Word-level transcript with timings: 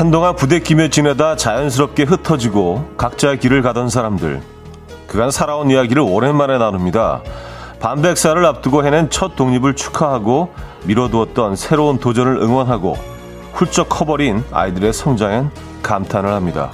한동안 0.00 0.34
부대끼며 0.34 0.88
지내다 0.88 1.36
자연스럽게 1.36 2.04
흩어지고 2.04 2.94
각자의 2.96 3.38
길을 3.38 3.60
가던 3.60 3.90
사람들. 3.90 4.40
그간 5.06 5.30
살아온 5.30 5.70
이야기를 5.70 6.00
오랜만에 6.00 6.56
나눕니다. 6.56 7.20
반백살을 7.80 8.46
앞두고 8.46 8.86
해낸 8.86 9.10
첫 9.10 9.36
독립을 9.36 9.76
축하하고 9.76 10.54
미뤄두었던 10.84 11.54
새로운 11.54 11.98
도전을 11.98 12.38
응원하고 12.38 12.96
훌쩍 13.52 13.90
커버린 13.90 14.42
아이들의 14.50 14.90
성장엔 14.94 15.50
감탄을 15.82 16.32
합니다. 16.32 16.70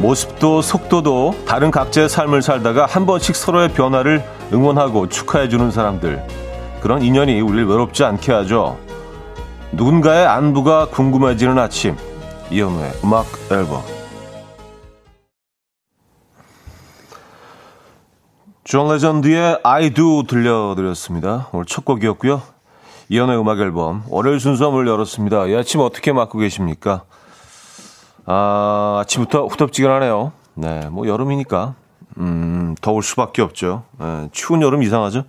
모습도 0.00 0.62
속도도 0.62 1.34
다른 1.44 1.72
각자의 1.72 2.08
삶을 2.08 2.40
살다가 2.40 2.86
한 2.86 3.04
번씩 3.04 3.34
서로의 3.34 3.68
변화를 3.70 4.22
응원하고 4.52 5.08
축하해주는 5.08 5.72
사람들. 5.72 6.24
그런 6.80 7.02
인연이 7.02 7.40
우리를 7.40 7.66
외롭지 7.66 8.04
않게 8.04 8.32
하죠. 8.32 8.78
누군가의 9.72 10.24
안부가 10.26 10.86
궁금해지는 10.90 11.58
아침. 11.58 11.96
이현우의 12.50 12.92
음악 13.04 13.26
앨범. 13.50 13.82
존 18.62 18.88
레전드의 18.92 19.60
I 19.64 19.90
Do 19.90 20.22
들려드렸습니다. 20.22 21.48
오늘 21.52 21.64
첫 21.64 21.84
곡이었고요. 21.84 22.40
이현우의 23.08 23.40
음악 23.40 23.58
앨범 23.58 24.04
월요일 24.08 24.38
순서 24.38 24.70
문을 24.70 24.86
열었습니다. 24.86 25.46
이 25.46 25.56
아침 25.56 25.80
어떻게 25.80 26.12
맞고 26.12 26.38
계십니까? 26.38 27.02
아, 28.30 28.98
아침부터 29.00 29.46
후덥지근하네요. 29.46 30.32
네, 30.54 30.86
뭐 30.90 31.08
여름이니까 31.08 31.74
음, 32.18 32.74
더울 32.82 33.02
수밖에 33.02 33.40
없죠. 33.40 33.84
네, 33.98 34.28
추운 34.32 34.60
여름 34.60 34.82
이상하죠. 34.82 35.24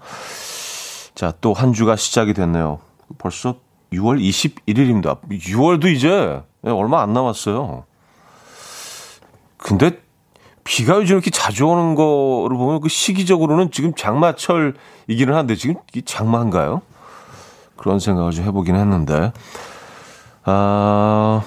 자, 1.16 1.32
또 1.40 1.54
한 1.54 1.72
주가 1.72 1.96
시작이 1.96 2.34
됐네요. 2.34 2.80
벌써 3.18 3.56
6월 3.94 4.22
21일입니다. 4.22 5.18
6월도 5.30 5.86
이제 5.94 6.42
얼마 6.64 7.02
안 7.02 7.14
남았어요. 7.14 7.86
근데 9.58 10.02
비가 10.66 10.96
요즘 10.98 11.16
이렇게 11.16 11.30
자주 11.32 11.66
오는 11.68 11.96
거를 11.96 12.58
보면 12.58 12.82
그 12.82 12.90
시기적으로는 12.90 13.72
지금 13.72 13.94
장마철이기는 13.96 15.34
한데 15.34 15.56
지금 15.56 15.76
장마인가요? 16.04 16.82
그런 17.78 18.00
생각을 18.00 18.34
좀 18.34 18.44
해보긴 18.46 18.76
했는데. 18.76 19.32
아, 20.44 21.44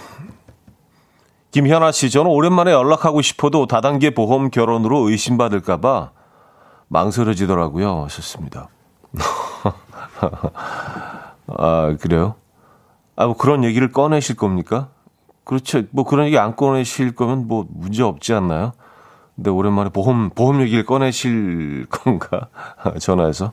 김현아 1.52 1.92
씨, 1.92 2.08
저는 2.08 2.30
오랜만에 2.30 2.72
연락하고 2.72 3.20
싶어도 3.20 3.66
다단계 3.66 4.10
보험 4.10 4.50
결혼으로 4.50 5.10
의심받을까봐 5.10 6.10
망설여지더라고요. 6.88 8.04
하셨습니다. 8.04 8.68
아, 11.58 11.94
그래요? 12.00 12.36
아, 13.16 13.26
뭐 13.26 13.36
그런 13.36 13.64
얘기를 13.64 13.92
꺼내실 13.92 14.36
겁니까? 14.36 14.88
그렇죠. 15.44 15.82
뭐 15.90 16.04
그런 16.04 16.24
얘기 16.26 16.38
안 16.38 16.56
꺼내실 16.56 17.14
거면 17.14 17.46
뭐 17.48 17.66
문제 17.68 18.02
없지 18.02 18.32
않나요? 18.32 18.72
근데 19.36 19.50
오랜만에 19.50 19.90
보험, 19.90 20.30
보험 20.30 20.62
얘기를 20.62 20.86
꺼내실 20.86 21.84
건가? 21.90 22.48
전화해서. 22.98 23.52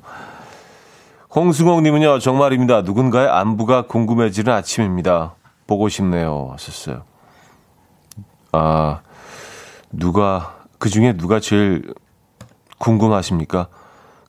홍승홍님은요, 1.36 2.20
정말입니다. 2.20 2.84
누군가의 2.84 3.28
안부가 3.28 3.88
궁금해지는 3.88 4.54
아침입니다. 4.54 5.36
보고 5.68 5.90
싶네요. 5.90 6.48
하셨어요. 6.54 7.09
아, 8.52 9.02
누가, 9.92 10.56
그 10.78 10.90
중에 10.90 11.18
누가 11.18 11.40
제일 11.40 11.94
궁금하십니까? 12.78 13.68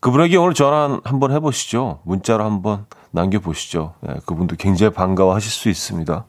그분에게 0.00 0.36
오늘 0.36 0.54
전화 0.54 1.00
한번 1.04 1.32
해보시죠. 1.32 2.00
문자로 2.04 2.44
한번 2.44 2.86
남겨보시죠. 3.10 3.94
네, 4.00 4.14
그분도 4.26 4.56
굉장히 4.56 4.92
반가워 4.92 5.34
하실 5.34 5.50
수 5.50 5.68
있습니다. 5.68 6.24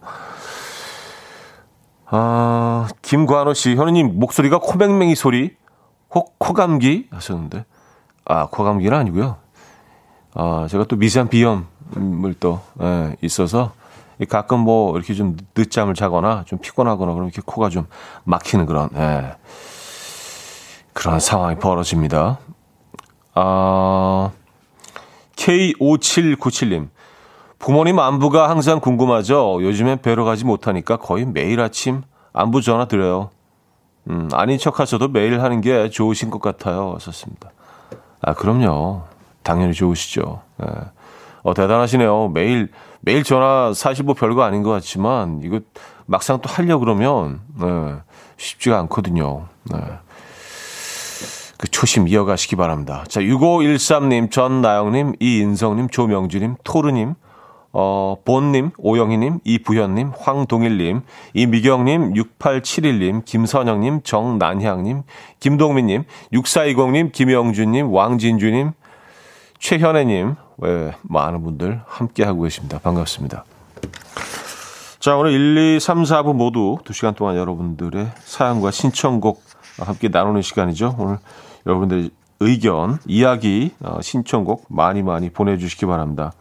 아, 2.07 2.87
김관호 3.01 3.53
씨, 3.53 3.75
현우님 3.75 4.19
목소리가 4.19 4.59
코맹맹이 4.59 5.15
소리, 5.15 5.55
혹 6.13 6.37
코감기 6.39 7.07
하셨는데, 7.11 7.65
아, 8.25 8.47
코감기는 8.47 8.97
아니고요. 8.97 9.37
아, 10.33 10.67
제가 10.69 10.85
또 10.85 10.97
미세한 10.97 11.29
비염을 11.29 12.33
또 12.39 12.61
예, 12.81 13.15
있어서 13.21 13.71
가끔 14.25 14.59
뭐 14.59 14.95
이렇게 14.95 15.13
좀 15.13 15.37
늦잠을 15.55 15.93
자거나 15.93 16.43
좀 16.45 16.59
피곤하거나 16.59 17.11
그러면 17.13 17.31
이렇게 17.33 17.41
코가 17.45 17.69
좀 17.69 17.87
막히는 18.23 18.65
그런 18.65 18.89
예. 18.95 19.35
그런 20.93 21.19
상황이 21.19 21.57
벌어집니다. 21.57 22.39
아, 23.33 24.31
K5797님. 25.35 26.89
부모님 27.59 27.99
안부가 27.99 28.49
항상 28.49 28.79
궁금하죠. 28.79 29.59
요즘엔 29.61 30.01
뵈러 30.01 30.23
가지 30.25 30.45
못하니까 30.45 30.97
거의 30.97 31.25
매일 31.25 31.61
아침 31.61 32.01
안부 32.33 32.61
전화 32.61 32.85
드려요. 32.85 33.29
음, 34.09 34.29
아닌 34.33 34.57
척 34.57 34.79
하셔도 34.79 35.07
매일 35.07 35.41
하는 35.41 35.61
게 35.61 35.89
좋으신 35.89 36.31
것 36.31 36.41
같아요. 36.41 36.97
썼습니다. 36.99 37.51
아, 38.21 38.33
그럼요. 38.33 39.03
당연히 39.43 39.73
좋으시죠. 39.73 40.41
예. 40.63 40.67
어, 41.43 41.53
대단하시네요. 41.53 42.29
매일, 42.33 42.69
매일 43.01 43.23
전화 43.23 43.73
사실 43.73 44.03
뭐 44.05 44.13
별거 44.13 44.43
아닌 44.43 44.63
것 44.63 44.71
같지만, 44.71 45.41
이거 45.43 45.59
막상 46.05 46.39
또 46.41 46.49
하려고 46.49 46.85
그러면, 46.85 47.41
네, 47.59 47.95
쉽지가 48.37 48.77
않거든요. 48.79 49.47
네. 49.71 49.79
그 51.57 51.67
초심 51.67 52.07
이어가시기 52.07 52.55
바랍니다. 52.55 53.03
자, 53.07 53.21
6513님, 53.21 54.31
전나영님, 54.31 55.13
이인성님, 55.19 55.89
조명주님, 55.89 56.55
토르님, 56.63 57.13
어, 57.73 58.15
본님, 58.25 58.71
오영희님, 58.77 59.39
이부현님, 59.43 60.11
황동일님, 60.17 61.01
이미경님, 61.33 62.13
6871님, 62.13 63.25
김선영님, 63.25 64.01
정난향님, 64.01 65.03
김동민님, 65.39 66.03
6420님, 66.33 67.11
김영준님, 67.11 67.93
왕진주님, 67.93 68.71
최현애님, 69.59 70.35
왜 70.61 70.93
많은 71.01 71.43
분들 71.43 71.81
함께하고 71.85 72.43
계십니다. 72.43 72.79
반갑습니다. 72.79 73.45
자, 74.99 75.17
오늘 75.17 75.31
1, 75.31 75.75
2, 75.77 75.79
3, 75.79 76.03
4부 76.03 76.35
모두 76.35 76.77
2시간 76.85 77.15
동안 77.15 77.35
여러분들의 77.35 78.11
사연과 78.19 78.69
신청곡 78.69 79.43
함께 79.79 80.09
나누는 80.09 80.43
시간이죠. 80.43 80.95
오늘 80.99 81.17
여러분들의 81.65 82.11
의견, 82.39 82.99
이야기, 83.07 83.71
어, 83.81 83.99
신청곡 84.01 84.65
많이 84.69 85.01
많이 85.01 85.31
보내주시기 85.31 85.87
바랍니다. 85.87 86.31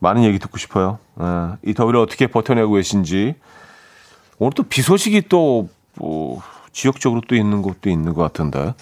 많은 0.00 0.24
얘기 0.24 0.40
듣고 0.40 0.58
싶어요. 0.58 0.98
어, 1.14 1.56
이 1.64 1.74
더위를 1.74 2.00
어떻게 2.00 2.26
버텨내고 2.26 2.74
계신지. 2.74 3.36
오늘 4.38 4.52
또 4.52 4.64
비 4.64 4.82
소식이 4.82 5.22
또, 5.28 5.68
뭐, 5.94 6.42
지역적으로 6.72 7.22
또 7.28 7.36
있는 7.36 7.62
곳도 7.62 7.90
있는 7.90 8.14
것 8.14 8.22
같은데. 8.22 8.74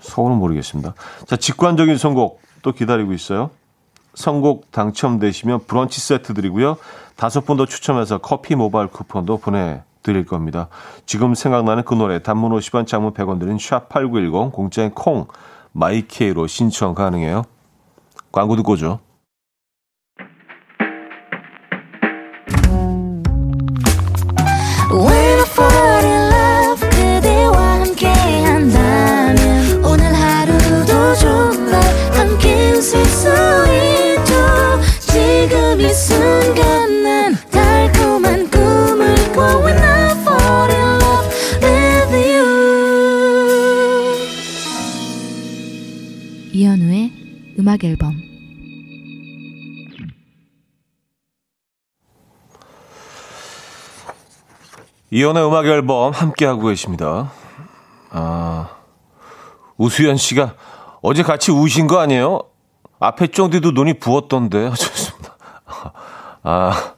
서울은 0.00 0.36
모르겠습니다. 0.36 0.94
자, 1.26 1.36
직관적인 1.36 1.96
선곡 1.96 2.40
또 2.62 2.72
기다리고 2.72 3.12
있어요. 3.12 3.50
선곡 4.14 4.70
당첨되시면 4.72 5.64
브런치 5.66 6.00
세트 6.00 6.34
드리고요. 6.34 6.76
다섯 7.16 7.44
분 7.44 7.56
더 7.56 7.66
추첨해서 7.66 8.18
커피 8.18 8.54
모바일 8.54 8.88
쿠폰도 8.88 9.38
보내드릴 9.38 10.26
겁니다. 10.26 10.68
지금 11.06 11.34
생각나는 11.34 11.84
그 11.84 11.94
노래 11.94 12.22
단문 12.22 12.52
50원 12.52 12.86
장문 12.86 13.12
100원 13.14 13.38
드린 13.38 13.56
샵8910 13.56 14.52
공짜인 14.52 14.90
콩 14.90 15.26
마이케이로 15.72 16.46
신청 16.46 16.94
가능해요. 16.94 17.44
광고 18.32 18.56
듣고 18.56 18.72
오죠. 18.72 19.00
음악 47.74 47.82
앨범 47.82 48.14
이연의 55.10 55.46
음악 55.46 55.66
앨범 55.66 56.12
함께 56.12 56.46
하고 56.46 56.68
계십니다. 56.68 57.32
아, 58.10 58.70
우수연 59.76 60.16
씨가 60.16 60.54
어제 61.02 61.22
같이 61.22 61.50
우신 61.50 61.88
거 61.88 61.98
아니에요? 61.98 62.40
앞에 63.00 63.28
쫑디도 63.28 63.72
눈이 63.72 63.98
부었던데. 63.98 64.70
좋습니다. 64.74 65.36
아, 66.42 66.94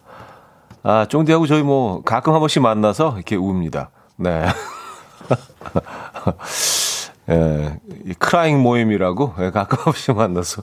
아, 0.82 1.06
쫑디하고 1.08 1.46
저희 1.46 1.62
뭐 1.62 2.02
가끔 2.02 2.34
한 2.34 2.40
번씩 2.40 2.62
만나서 2.62 3.14
이렇게 3.17 3.37
웁니다. 3.37 3.90
네. 4.17 4.46
예, 7.28 7.81
이 8.05 8.14
크라잉 8.14 8.62
모임이라고 8.62 9.34
예, 9.40 9.50
가끔씩 9.50 10.17
만나서 10.17 10.62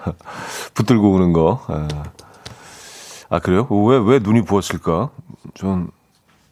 붙들고 0.74 1.12
오는 1.12 1.32
거. 1.32 1.64
예. 1.70 1.88
아 3.30 3.38
그래요? 3.38 3.66
왜 3.70 3.98
왜 3.98 4.18
눈이 4.18 4.42
부었을까? 4.44 5.10
전 5.54 5.90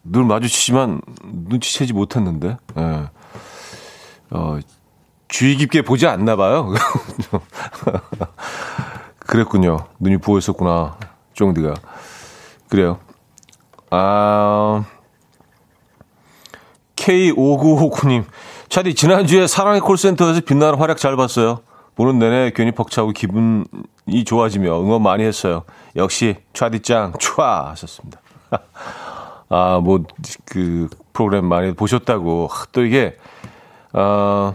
늘 0.05 0.25
마주치지만 0.25 1.00
눈치채지 1.23 1.93
못했는데. 1.93 2.56
예. 2.76 3.08
어, 4.31 4.58
주의 5.29 5.55
깊게 5.56 5.82
보지 5.82 6.08
않나 6.08 6.35
봐요. 6.35 6.75
그랬군요. 9.19 9.87
눈이 10.00 10.17
부어 10.19 10.38
있었구나. 10.38 10.99
쫑디가. 11.35 11.75
그래요. 12.69 12.99
아, 13.90 14.85
K5959님. 16.96 18.25
차디, 18.72 18.94
지난주에 18.94 19.46
사랑의 19.46 19.82
콜센터에서 19.82 20.40
빛나는 20.40 20.78
활약 20.78 20.96
잘 20.96 21.14
봤어요. 21.14 21.60
보는 21.94 22.19
내내 22.19 22.52
괜히 22.54 22.72
벅차고 22.72 23.10
기분이 23.10 23.66
좋아지며 24.24 24.80
응원 24.80 25.02
많이 25.02 25.24
했어요. 25.24 25.64
역시, 25.94 26.36
차디짱, 26.54 27.12
촤! 27.19 27.66
하셨습니다. 27.66 28.22
아, 29.50 29.78
뭐, 29.84 30.02
그, 30.46 30.88
프로그램 31.12 31.44
많이 31.44 31.74
보셨다고. 31.74 32.48
또 32.72 32.82
이게, 32.82 33.19
어, 33.92 34.54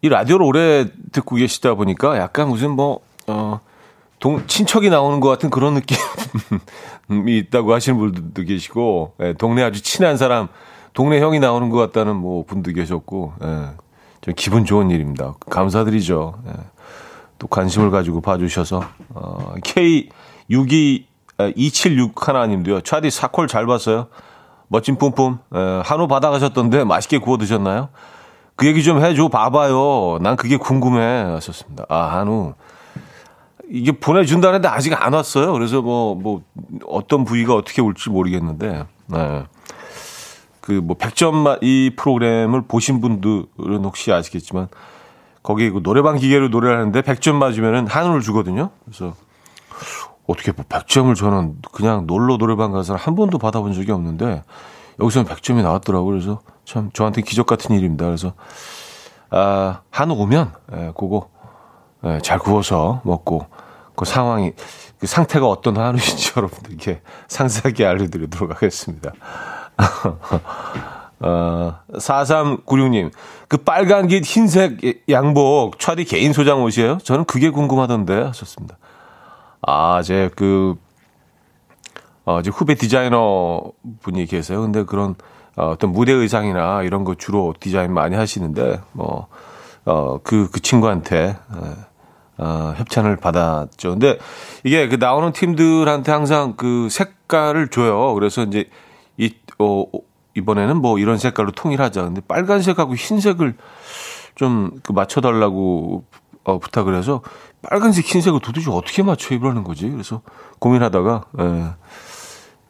이 0.00 0.08
라디오를 0.08 0.46
오래 0.46 0.86
듣고 1.10 1.34
계시다 1.34 1.74
보니까 1.74 2.16
약간 2.18 2.48
무슨 2.48 2.70
뭐, 2.70 3.00
어, 3.26 3.58
동, 4.20 4.46
친척이 4.46 4.90
나오는 4.90 5.18
것 5.18 5.28
같은 5.28 5.50
그런 5.50 5.74
느낌이 5.74 5.98
있다고 7.38 7.74
하시는 7.74 7.98
분들도 7.98 8.44
계시고, 8.44 9.14
예, 9.22 9.32
동네 9.32 9.64
아주 9.64 9.82
친한 9.82 10.16
사람, 10.16 10.46
동네 10.96 11.20
형이 11.20 11.40
나오는 11.40 11.68
것 11.68 11.76
같다는 11.76 12.16
뭐 12.16 12.42
분도 12.46 12.72
계셨고, 12.72 13.34
예, 13.44 13.68
좀 14.22 14.32
기분 14.34 14.64
좋은 14.64 14.90
일입니다. 14.90 15.34
감사드리죠. 15.50 16.38
예, 16.46 16.52
또 17.38 17.48
관심을 17.48 17.90
가지고 17.90 18.22
봐주셔서, 18.22 18.82
어, 19.10 19.54
K62, 19.62 21.04
276 21.54 22.26
하나님도요. 22.26 22.80
차디 22.80 23.10
사콜 23.10 23.46
잘 23.46 23.66
봤어요. 23.66 24.06
멋진 24.68 24.96
뿜뿜. 24.96 25.38
예, 25.54 25.82
한우 25.84 26.08
받아가셨던데 26.08 26.84
맛있게 26.84 27.18
구워 27.18 27.36
드셨나요? 27.36 27.90
그 28.56 28.66
얘기 28.66 28.82
좀 28.82 29.04
해줘 29.04 29.28
봐봐요. 29.28 30.16
난 30.22 30.34
그게 30.36 30.56
궁금해. 30.56 31.24
하셨습니다. 31.34 31.84
아, 31.90 32.04
한우. 32.18 32.54
이게 33.70 33.92
보내준다는데 33.92 34.66
아직 34.66 34.94
안 34.94 35.12
왔어요. 35.12 35.52
그래서 35.52 35.82
뭐, 35.82 36.14
뭐, 36.14 36.40
어떤 36.86 37.26
부위가 37.26 37.54
어떻게 37.54 37.82
올지 37.82 38.08
모르겠는데, 38.08 38.86
네. 39.08 39.44
그, 40.66 40.72
뭐, 40.72 40.96
100점 40.96 41.62
이 41.62 41.92
프로그램을 41.96 42.62
보신 42.62 43.00
분들은 43.00 43.84
혹시 43.84 44.12
아시겠지만, 44.12 44.66
거기 45.44 45.70
그 45.70 45.80
노래방 45.80 46.16
기계로 46.16 46.48
노래를 46.48 46.76
하는데 46.76 47.00
100점 47.02 47.36
맞으면은 47.36 47.86
한우를 47.86 48.20
주거든요. 48.20 48.70
그래서, 48.84 49.14
어떻게 50.26 50.50
뭐 50.50 50.64
100점을 50.68 51.14
저는 51.14 51.58
그냥 51.70 52.08
놀러 52.08 52.36
노래방 52.36 52.72
가서 52.72 52.96
한 52.96 53.14
번도 53.14 53.38
받아본 53.38 53.74
적이 53.74 53.92
없는데, 53.92 54.42
여기서는 54.98 55.30
100점이 55.30 55.62
나왔더라고요. 55.62 56.10
그래서 56.10 56.40
참 56.64 56.90
저한테 56.92 57.22
기적 57.22 57.46
같은 57.46 57.76
일입니다. 57.76 58.04
그래서, 58.06 58.32
아, 59.30 59.82
한우 59.90 60.14
오면, 60.14 60.52
예, 60.72 60.92
그거, 60.98 61.28
예, 62.04 62.18
잘 62.24 62.40
구워서 62.40 63.02
먹고, 63.04 63.46
그 63.94 64.04
상황이, 64.04 64.52
그 64.98 65.06
상태가 65.06 65.46
어떤 65.46 65.76
한우인지 65.76 66.32
여러분들께 66.36 67.02
상세하게 67.28 67.86
알려드리도록 67.86 68.50
하겠습니다. 68.50 69.12
어, 71.20 71.78
4396님, 71.92 73.10
그 73.48 73.56
빨간 73.58 74.06
깃 74.08 74.24
흰색 74.24 75.08
양복, 75.08 75.78
차디 75.78 76.04
개인 76.04 76.32
소장 76.32 76.62
옷이에요? 76.62 76.98
저는 76.98 77.24
그게 77.24 77.50
궁금하던데 77.50 78.22
하셨습니다. 78.22 78.76
아, 79.62 80.02
제 80.02 80.30
그, 80.36 80.76
어, 82.24 82.40
이제 82.40 82.50
후배 82.50 82.74
디자이너 82.74 83.62
분이 84.02 84.26
계세요. 84.26 84.60
근데 84.60 84.84
그런 84.84 85.14
어, 85.56 85.70
어떤 85.70 85.92
무대 85.92 86.12
의상이나 86.12 86.82
이런 86.82 87.04
거 87.04 87.14
주로 87.14 87.54
디자인 87.58 87.92
많이 87.94 88.14
하시는데, 88.14 88.80
뭐, 88.92 89.28
어, 89.86 90.18
그, 90.22 90.50
그 90.50 90.60
친구한테, 90.60 91.36
어, 92.38 92.74
협찬을 92.76 93.16
받았죠. 93.16 93.90
근데 93.90 94.18
이게 94.62 94.88
그 94.88 94.96
나오는 94.96 95.32
팀들한테 95.32 96.12
항상 96.12 96.54
그 96.56 96.88
색깔을 96.90 97.68
줘요. 97.68 98.12
그래서 98.12 98.42
이제 98.42 98.60
이, 98.60 98.66
어, 99.58 99.84
이번에는 100.34 100.76
뭐 100.78 100.98
이런 100.98 101.18
색깔로 101.18 101.52
통일하자. 101.52 102.02
근데 102.02 102.20
빨간색하고 102.26 102.94
흰색을 102.94 103.56
좀 104.36 104.80
그 104.82 104.92
맞춰달라고 104.92 106.04
어, 106.44 106.58
부탁을 106.58 106.94
해서 106.94 107.22
빨간색, 107.62 108.04
흰색을 108.06 108.40
도대체 108.40 108.70
어떻게 108.70 109.02
맞춰 109.02 109.34
입으라는 109.34 109.64
거지? 109.64 109.88
그래서 109.90 110.20
고민하다가, 110.60 111.24
예, 111.40 111.64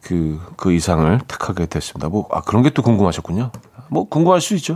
그, 0.01 0.41
그 0.57 0.73
이상을 0.73 1.21
택하게 1.29 1.67
됐습니다. 1.67 2.09
뭐, 2.09 2.27
아, 2.31 2.41
그런 2.41 2.63
게 2.63 2.71
또 2.71 2.83
궁금하셨군요. 2.83 3.51
뭐, 3.91 4.09
궁금할 4.09 4.41
수 4.41 4.55
있죠. 4.55 4.75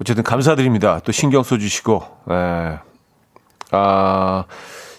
어쨌든 0.00 0.24
감사드립니다. 0.24 0.98
또 1.04 1.12
신경 1.12 1.42
써주시고, 1.44 2.02
예. 2.30 2.78
아, 3.70 4.44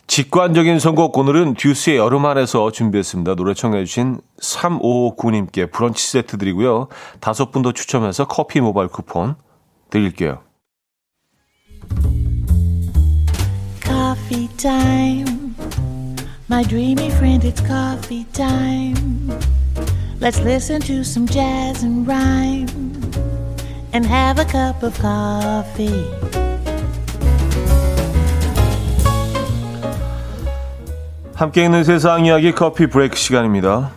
직관적인 0.07 0.79
선곡 0.79 1.17
오늘은 1.17 1.55
듀스의 1.55 1.97
여름 1.97 2.25
안에서 2.25 2.71
준비했습니다. 2.71 3.35
노래 3.35 3.53
청해 3.53 3.83
주신 3.85 4.19
3559님께 4.41 5.71
브런치 5.71 6.07
세트 6.07 6.37
드리고요. 6.37 6.87
다섯 7.19 7.51
분 7.51 7.63
더 7.63 7.71
추첨해서 7.71 8.27
커피 8.27 8.59
모바일 8.59 8.89
쿠폰 8.89 9.35
드릴게요. 9.89 10.41
Coffee 13.81 14.49
time. 14.57 15.55
My 16.49 16.63
dreamy 16.63 17.07
friend, 17.07 17.47
it's 17.47 17.61
coffee 17.65 18.25
time. 18.33 19.31
Let's 20.19 20.39
listen 20.43 20.81
to 20.81 21.01
some 21.01 21.25
jazz 21.25 21.83
and 21.83 22.05
rhyme 22.07 22.67
and 23.93 24.05
have 24.05 24.39
a 24.39 24.45
cup 24.45 24.83
of 24.83 24.99
coffee. 24.99 26.42
함께 31.43 31.65
있는 31.65 31.83
세상 31.83 32.23
이야기 32.23 32.53
커피 32.53 32.87
브레이크 32.87 33.17
시간입니다. 33.17 33.91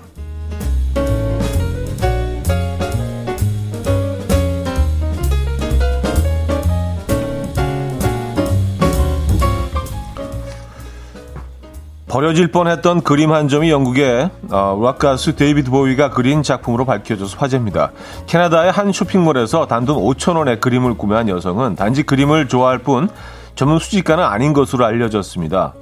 버려질 12.09 12.51
뻔했던 12.51 13.03
그림 13.03 13.31
한 13.31 13.47
점이 13.47 13.71
영국의 13.71 14.29
어, 14.51 14.81
락 14.83 14.99
가수 14.99 15.37
데이비드 15.37 15.71
보위가 15.71 16.11
그린 16.11 16.43
작품으로 16.43 16.85
밝혀져서 16.85 17.39
화제입니다. 17.39 17.93
캐나다의 18.27 18.73
한 18.73 18.91
쇼핑몰에서 18.91 19.69
단돈 19.69 20.03
5천 20.03 20.37
원의 20.37 20.59
그림을 20.59 20.95
구매한 20.95 21.29
여성은 21.29 21.77
단지 21.77 22.03
그림을 22.03 22.49
좋아할 22.49 22.79
뿐 22.79 23.09
전문 23.55 23.79
수집가는 23.79 24.25
아닌 24.25 24.53
것으로 24.53 24.85
알려졌습니다. 24.85 25.75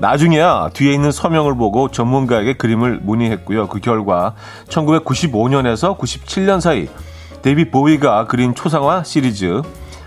나중에야 0.00 0.70
뒤에 0.72 0.92
있는 0.92 1.10
서명을 1.10 1.56
보고 1.56 1.90
전문가에게 1.90 2.54
그림을 2.54 3.00
문의했고요. 3.02 3.68
그 3.68 3.80
결과 3.80 4.34
1995년에서 4.68 5.98
97년 5.98 6.60
사이 6.60 6.88
데이비드 7.42 7.70
보위가 7.70 8.26
그린 8.26 8.54
초상화 8.54 9.04
시리즈 9.04 9.62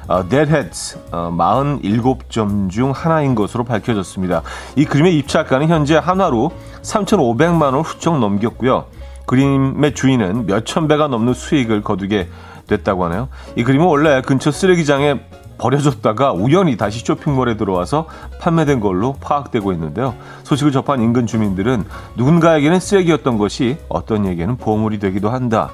어, 0.07 0.27
Dead 0.27 0.59
Heads 0.59 1.00
어, 1.12 1.31
47점 1.31 2.69
중 2.69 2.91
하나인 2.91 3.36
것으로 3.36 3.63
밝혀졌습니다. 3.63 4.41
이 4.75 4.86
그림의 4.86 5.17
입찰가는 5.17 5.67
현재 5.67 5.95
한화로 5.95 6.51
3,500만 6.81 7.74
원 7.74 7.81
훌쩍 7.81 8.19
넘겼고요. 8.19 8.86
그림의 9.25 9.93
주인은 9.93 10.48
몇천 10.48 10.88
배가 10.88 11.07
넘는 11.07 11.33
수익을 11.33 11.81
거두게 11.81 12.27
됐다고 12.67 13.05
하네요. 13.05 13.29
이 13.55 13.63
그림은 13.63 13.86
원래 13.86 14.21
근처 14.21 14.51
쓰레기장에 14.51 15.21
버려졌다가 15.61 16.33
우연히 16.33 16.75
다시 16.75 16.99
쇼핑몰에 16.99 17.55
들어와서 17.55 18.07
판매된 18.39 18.79
걸로 18.79 19.13
파악되고 19.21 19.71
있는데요. 19.73 20.15
소식을 20.43 20.71
접한 20.71 21.01
인근 21.01 21.27
주민들은 21.27 21.85
누군가에게는 22.15 22.79
쓰레기였던 22.79 23.37
것이 23.37 23.77
어떤 23.87 24.25
얘기는 24.25 24.57
보물이 24.57 24.97
되기도 24.97 25.29
한다. 25.29 25.69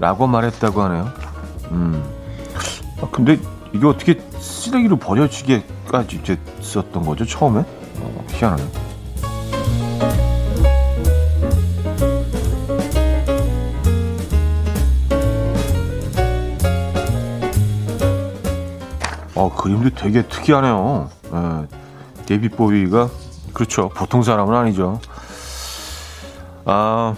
라고 0.00 0.26
말했다고 0.26 0.80
하네요. 0.82 1.08
음. 1.72 2.02
아, 3.02 3.08
근데 3.12 3.38
이게 3.74 3.86
어떻게 3.86 4.18
쓰레기로 4.38 4.96
버려지게까지 4.96 6.22
됐었던 6.22 7.04
거죠, 7.04 7.26
처음에? 7.26 7.60
어, 8.00 8.24
희한하네. 8.30 8.87
어, 19.38 19.54
그림도 19.54 19.90
되게 19.90 20.22
특이하네요. 20.22 21.08
예, 21.32 22.26
데이비 22.26 22.48
보위가, 22.48 23.08
그렇죠. 23.54 23.88
보통 23.90 24.24
사람은 24.24 24.52
아니죠. 24.52 25.00
아, 26.64 27.14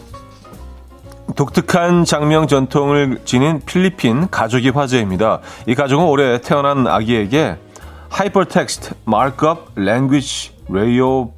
독특한 1.34 2.04
장명 2.04 2.46
전통을 2.46 3.22
지닌 3.24 3.62
필리핀 3.64 4.28
가족이 4.28 4.68
화제입니다. 4.68 5.40
이 5.66 5.74
가족은 5.74 6.04
올해 6.04 6.42
태어난 6.42 6.86
아기에게 6.86 7.56
Hypertext 8.10 8.94
Markup 9.06 9.72
Language 9.76 10.52
레이오 10.68 11.32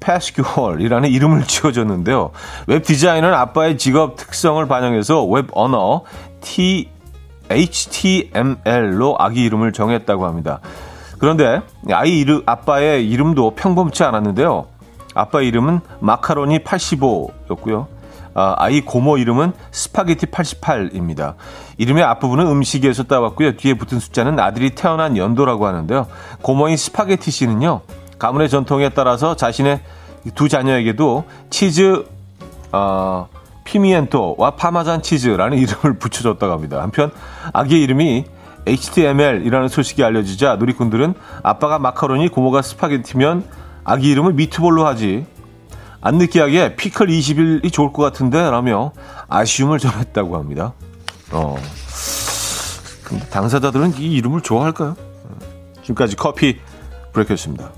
패스큐얼이라는 0.00 1.08
이름을 1.10 1.44
지어줬는데요. 1.46 2.32
웹 2.66 2.82
디자이너인 2.82 3.32
아빠의 3.32 3.78
직업 3.78 4.16
특성을 4.16 4.66
반영해서 4.66 5.24
웹 5.26 5.46
언어 5.52 6.02
T 6.40 6.95
HTML로 7.50 9.16
아기 9.18 9.44
이름을 9.44 9.72
정했다고 9.72 10.26
합니다. 10.26 10.60
그런데 11.18 11.62
아이 11.90 12.18
이름 12.18 12.42
아빠의 12.46 13.08
이름도 13.08 13.54
평범치 13.54 14.04
않았는데요. 14.04 14.66
아빠 15.14 15.40
이름은 15.40 15.80
마카로니 16.00 16.60
85였고요. 16.60 17.86
아, 18.34 18.54
아이 18.58 18.82
고모 18.82 19.16
이름은 19.16 19.54
스파게티 19.70 20.26
88입니다. 20.26 21.36
이름의 21.78 22.04
앞부분은 22.04 22.46
음식에서 22.46 23.04
따왔고요. 23.04 23.56
뒤에 23.56 23.74
붙은 23.74 23.98
숫자는 23.98 24.38
아들이 24.38 24.70
태어난 24.74 25.16
연도라고 25.16 25.66
하는데요. 25.66 26.06
고모인 26.42 26.76
스파게티 26.76 27.30
씨는요. 27.30 27.80
가문의 28.18 28.50
전통에 28.50 28.90
따라서 28.90 29.36
자신의 29.36 29.80
두 30.34 30.50
자녀에게도 30.50 31.24
치즈 31.48 32.04
어, 32.72 33.28
피미엔토와 33.66 34.52
파마잔 34.52 35.02
치즈라는 35.02 35.58
이름을 35.58 35.98
붙여줬다고 35.98 36.52
합니다. 36.52 36.80
한편 36.80 37.10
아기의 37.52 37.82
이름이 37.82 38.24
HTML이라는 38.66 39.68
소식이 39.68 40.02
알려지자 40.02 40.56
누리꾼들은 40.56 41.14
아빠가 41.42 41.78
마카로니, 41.78 42.28
고모가 42.28 42.62
스파게티면 42.62 43.44
아기 43.84 44.10
이름을 44.10 44.32
미트볼로 44.32 44.86
하지 44.86 45.26
안 46.00 46.18
느끼하게 46.18 46.76
피클 46.76 47.06
20일이 47.08 47.72
좋을 47.72 47.92
것 47.92 48.02
같은데 48.02 48.50
라며 48.50 48.92
아쉬움을 49.28 49.78
전했다고 49.78 50.36
합니다. 50.36 50.72
어. 51.32 51.56
근데 53.04 53.24
당사자들은 53.26 53.94
이 53.98 54.14
이름을 54.14 54.40
좋아할까요? 54.40 54.96
지금까지 55.82 56.16
커피 56.16 56.58
브레이크였습니다. 57.12 57.70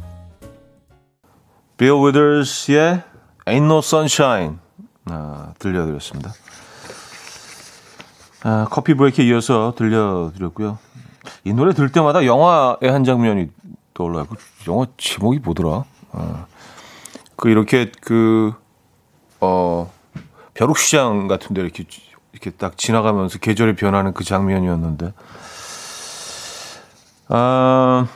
빌 1.76 1.92
위더스의 1.92 3.02
Ain't 3.46 3.64
No 3.64 3.78
Sunshine 3.78 4.56
아, 5.10 5.52
들려드렸습니다. 5.58 6.32
아, 8.44 8.66
커피 8.70 8.94
브레이크에 8.94 9.24
이어서 9.26 9.74
들려드렸고요. 9.76 10.78
이 11.44 11.52
노래 11.52 11.74
들 11.74 11.90
때마다 11.90 12.24
영화의 12.24 12.90
한 12.90 13.04
장면이 13.04 13.50
떠올라요. 13.94 14.26
그 14.26 14.36
영화 14.70 14.86
제목이 14.96 15.40
뭐더라? 15.40 15.84
아. 16.12 16.46
그 17.36 17.48
이렇게 17.48 17.90
그 18.00 18.52
어 19.40 19.90
벼룩시장 20.54 21.28
같은데 21.28 21.62
이렇게 21.62 21.84
이렇게 22.32 22.50
딱 22.50 22.76
지나가면서 22.76 23.38
계절이 23.38 23.76
변하는 23.76 24.12
그 24.12 24.24
장면이었는데 24.24 25.12
아 27.28 28.06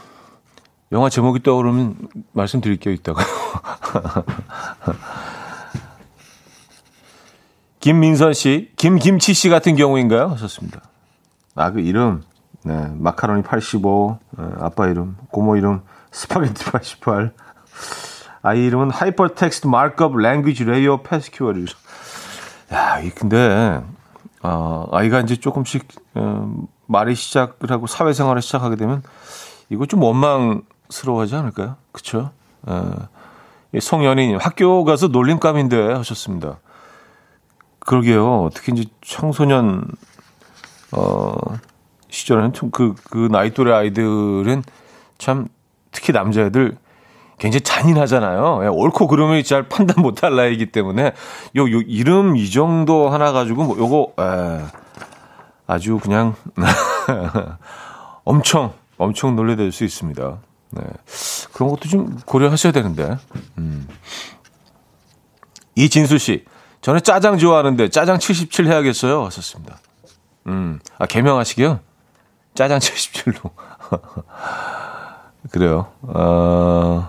영화 0.90 1.08
제목이 1.08 1.42
떠오르면 1.42 2.08
말씀드릴게요 2.32 2.94
이따가 2.94 3.24
김민선 7.82 8.32
씨, 8.32 8.70
김김치 8.76 9.34
씨 9.34 9.48
같은 9.48 9.74
경우인가요? 9.74 10.28
하셨습니다. 10.28 10.82
아, 11.56 11.72
그 11.72 11.80
이름, 11.80 12.22
네, 12.62 12.88
마카로니 12.94 13.42
85, 13.42 14.18
네, 14.38 14.44
아빠 14.60 14.86
이름, 14.86 15.16
고모 15.32 15.56
이름, 15.56 15.82
스파게티 16.12 16.64
88. 16.64 17.32
아이 18.42 18.64
이름은 18.64 18.90
Hypertext 18.90 19.66
Markup 19.66 20.16
Language 20.16 20.62
레이어 20.62 21.02
패스큐어를. 21.02 21.66
야, 22.72 23.00
이 23.00 23.10
근데 23.10 23.82
어, 24.42 24.86
아이가 24.92 25.20
이제 25.20 25.34
조금씩 25.34 25.88
어, 26.14 26.54
말이 26.86 27.16
시작을 27.16 27.68
하고 27.72 27.88
사회생활을 27.88 28.42
시작하게 28.42 28.76
되면 28.76 29.02
이거 29.70 29.86
좀 29.86 30.02
원망스러워하지 30.04 31.34
않을까요? 31.34 31.76
그렇죠? 31.90 32.30
예. 33.74 33.80
송연이 33.80 34.36
학교 34.36 34.84
가서 34.84 35.08
놀림감인데 35.08 35.94
하셨습니다. 35.94 36.58
그러게요. 37.86 38.50
특히 38.54 38.72
이제 38.72 38.84
청소년 39.00 39.84
어 40.92 41.34
시절에는 42.10 42.52
좀그그 42.52 42.94
그 43.10 43.28
나이 43.30 43.52
또래 43.52 43.72
아이들은 43.72 44.62
참 45.18 45.48
특히 45.90 46.12
남자애들 46.12 46.76
굉장히 47.38 47.62
잔인하잖아요. 47.62 48.60
예, 48.62 48.68
옳고 48.68 49.08
그름을 49.08 49.42
잘 49.42 49.68
판단 49.68 50.02
못할 50.02 50.36
나이기 50.36 50.66
때문에 50.66 51.12
요, 51.56 51.62
요 51.62 51.80
이름 51.86 52.36
이 52.36 52.50
정도 52.50 53.08
하나 53.08 53.32
가지고 53.32 53.64
뭐 53.64 53.76
요거 53.76 54.14
에, 54.22 54.64
아주 55.66 55.98
그냥 55.98 56.34
엄청 58.24 58.72
엄청 58.96 59.34
놀래될 59.34 59.72
수 59.72 59.84
있습니다. 59.84 60.38
네. 60.70 60.82
그런 61.52 61.68
것도 61.70 61.88
좀 61.88 62.18
고려하셔야 62.26 62.72
되는데. 62.72 63.16
음. 63.58 63.88
이진수 65.74 66.18
씨, 66.18 66.44
저는 66.82 67.00
짜장 67.02 67.38
좋아하는데 67.38 67.88
짜장 67.88 68.18
77 68.18 68.66
해야겠어요. 68.66 69.24
하셨습니다. 69.24 69.78
음, 70.48 70.80
아 70.98 71.06
개명하시게요? 71.06 71.80
짜장 72.54 72.78
77로. 72.78 73.50
그래요. 75.50 75.88
어. 76.02 77.08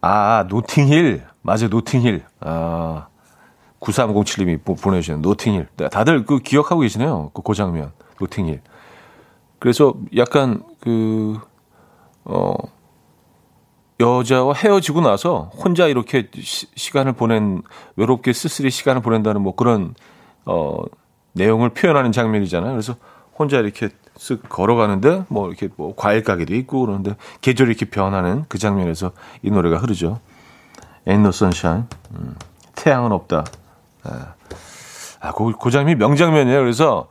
아, 0.00 0.44
노팅힐. 0.48 1.24
맞아요, 1.42 1.68
노팅힐. 1.68 2.24
아, 2.40 3.08
9307님이 3.80 4.80
보내주신 4.80 5.22
노팅힐. 5.22 5.68
네, 5.76 5.88
다들 5.88 6.24
그 6.24 6.38
기억하고 6.38 6.82
계시네요. 6.82 7.30
그, 7.34 7.42
그 7.42 7.54
장면. 7.54 7.92
노팅힐. 8.20 8.60
그래서 9.58 9.94
약간 10.16 10.62
그, 10.80 11.40
어, 12.24 12.54
여자와 13.98 14.54
헤어지고 14.54 15.00
나서 15.00 15.50
혼자 15.56 15.86
이렇게 15.86 16.28
시, 16.34 16.92
간을 16.92 17.14
보낸, 17.14 17.62
외롭게 17.96 18.32
쓸쓸히 18.32 18.70
시간을 18.70 19.02
보낸다는 19.02 19.40
뭐 19.40 19.54
그런, 19.54 19.94
어, 20.44 20.76
내용을 21.32 21.70
표현하는 21.70 22.12
장면이잖아요. 22.12 22.72
그래서 22.72 22.96
혼자 23.38 23.58
이렇게 23.58 23.88
쓱 24.16 24.48
걸어가는데 24.48 25.24
뭐 25.28 25.48
이렇게 25.48 25.68
뭐 25.76 25.94
과일 25.94 26.22
가게도 26.22 26.54
있고 26.54 26.80
그러는데 26.80 27.16
계절이 27.42 27.70
이렇게 27.70 27.84
변하는 27.86 28.44
그 28.48 28.58
장면에서 28.58 29.12
이 29.42 29.50
노래가 29.50 29.76
흐르죠. 29.76 30.20
Ain't 31.06 31.20
no 31.20 31.28
sunshine. 31.28 31.84
음, 32.12 32.34
태양은 32.74 33.12
없다. 33.12 33.44
예. 34.08 34.10
아, 35.20 35.32
그, 35.32 35.52
그 35.60 35.70
장면이 35.70 35.98
명장면이에요. 35.98 36.60
그래서 36.60 37.08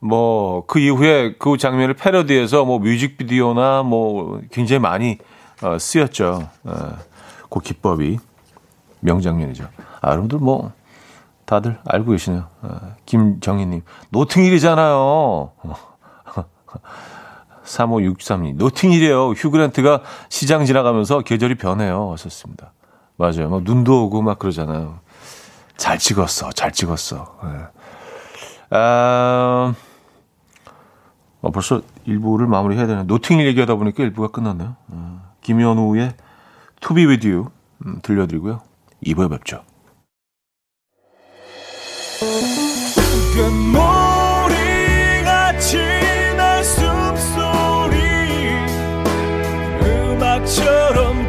뭐 0.00 0.64
그 0.66 0.78
이후에 0.78 1.34
그 1.38 1.56
장면을 1.56 1.94
패러디해서 1.94 2.64
뭐 2.64 2.78
뮤직비디오나 2.78 3.82
뭐 3.82 4.40
굉장히 4.50 4.80
많이 4.80 5.18
어, 5.62 5.78
쓰였죠. 5.78 6.48
예. 6.66 6.70
그 7.50 7.60
기법이 7.60 8.18
명장면이죠. 9.00 9.68
아, 10.00 10.10
여러분들 10.10 10.38
뭐 10.38 10.72
다들 11.44 11.78
알고 11.84 12.12
계시네요. 12.12 12.46
어, 12.62 12.94
김정희님 13.06 13.82
노팅힐이잖아요. 14.10 15.52
3563님. 17.64 18.56
노팅힐이에요. 18.56 19.30
휴그랜트가 19.30 20.02
시장 20.28 20.64
지나가면서 20.64 21.20
계절이 21.20 21.56
변해요. 21.56 22.10
하셨습니다. 22.12 22.72
맞아요. 23.16 23.48
막 23.48 23.62
눈도 23.62 24.04
오고 24.06 24.22
막 24.22 24.38
그러잖아요. 24.38 24.98
잘 25.76 25.98
찍었어. 25.98 26.50
잘 26.52 26.72
찍었어. 26.72 27.38
네. 27.44 27.50
아, 28.70 29.74
어, 31.42 31.50
벌써 31.50 31.80
일부를 32.04 32.46
마무리해야 32.46 32.86
되는 32.86 33.06
노팅힐 33.06 33.46
얘기하다 33.46 33.76
보니까 33.76 34.02
일부가 34.02 34.28
끝났네요. 34.28 34.76
어, 34.88 35.29
김현우의 35.40 36.14
To 36.80 36.94
Be 36.94 37.06
With 37.06 37.26
You 37.28 37.50
음, 37.86 38.00
들려드리고요. 38.02 38.62
2부에 39.04 39.30
뵙죠. 39.30 39.64
처럼 50.46 51.19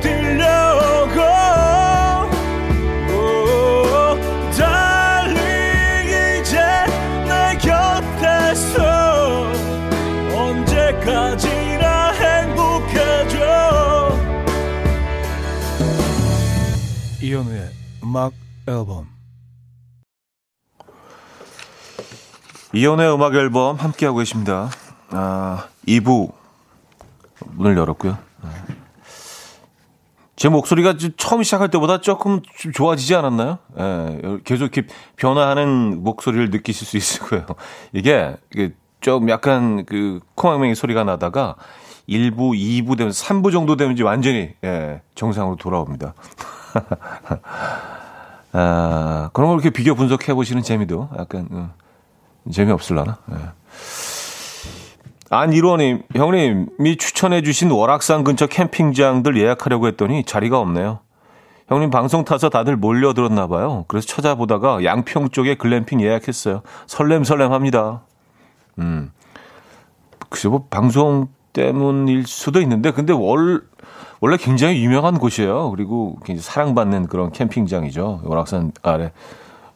음악 18.12 18.34
앨범 18.68 19.08
이연의 22.74 23.13
음악 23.13 23.36
앨범 23.36 23.77
함께하고 23.77 24.18
계십니다. 24.18 24.70
아, 25.12 25.70
2부 25.88 26.34
문을 27.51 27.77
열었고요. 27.77 28.18
제 30.36 30.50
목소리가 30.50 30.96
처음 31.15 31.41
시작할 31.41 31.70
때보다 31.70 32.01
조금 32.01 32.41
좀 32.58 32.74
좋아지지 32.74 33.15
않았나요? 33.15 33.60
예, 33.80 34.39
계속 34.44 34.72
변화하는 35.15 36.03
목소리를 36.03 36.50
느끼실 36.50 36.86
수 36.86 36.98
있을 36.98 37.25
거예요. 37.27 37.46
이게, 37.94 38.36
이게 38.53 38.74
좀 39.00 39.30
약간 39.30 39.86
그 39.86 40.20
콩황맹이 40.36 40.75
소리가 40.75 41.06
나다가 41.06 41.56
1부, 42.10 42.58
2부 42.58 42.98
되면 42.98 43.13
3부 43.13 43.53
정도 43.53 43.77
되면 43.77 43.94
이제 43.94 44.03
완전히 44.03 44.53
예, 44.65 45.01
정상으로 45.15 45.56
돌아옵니다. 45.56 46.13
아, 48.54 49.30
그런 49.34 49.50
걸 49.50 49.60
이렇게 49.60 49.70
비교 49.70 49.96
분석해 49.96 50.34
보시는 50.34 50.62
재미도 50.62 51.10
약간 51.18 51.48
음, 51.51 51.72
재미없을라나? 52.51 53.18
예. 53.32 53.36
안일원님, 55.30 56.04
형님이 56.13 56.98
추천해 56.98 57.42
주신 57.42 57.72
월악산 57.72 58.25
근처 58.25 58.48
캠핑장들 58.48 59.38
예약하려고 59.38 59.88
했더니 59.88 60.25
자리가 60.25 60.60
없네요. 60.60 61.00
형님 61.70 61.90
방송 61.90 62.25
타서 62.25 62.50
다들 62.50 62.75
몰려들었나 62.75 63.48
봐요. 63.48 63.86
그래서 63.88 64.06
찾아보다가 64.08 64.84
양평 64.84 65.30
쪽에 65.30 65.56
글램핑 65.56 66.01
예약했어요. 66.01 66.63
설렘설렘합니다. 66.86 68.01
음. 68.80 69.12
글쎄 70.30 70.50
뭐 70.50 70.66
방송 70.70 71.30
때문일 71.53 72.27
수도 72.27 72.62
있는데 72.62 72.91
근데 72.91 73.13
월 73.13 73.62
원래 74.20 74.38
굉장히 74.38 74.84
유명한 74.84 75.17
곳이에요. 75.17 75.72
그리고 75.72 76.17
굉장히 76.25 76.41
사랑받는 76.43 77.08
그런 77.08 77.31
캠핑장이죠. 77.31 78.22
월악산 78.24 78.72
아래. 78.84 79.12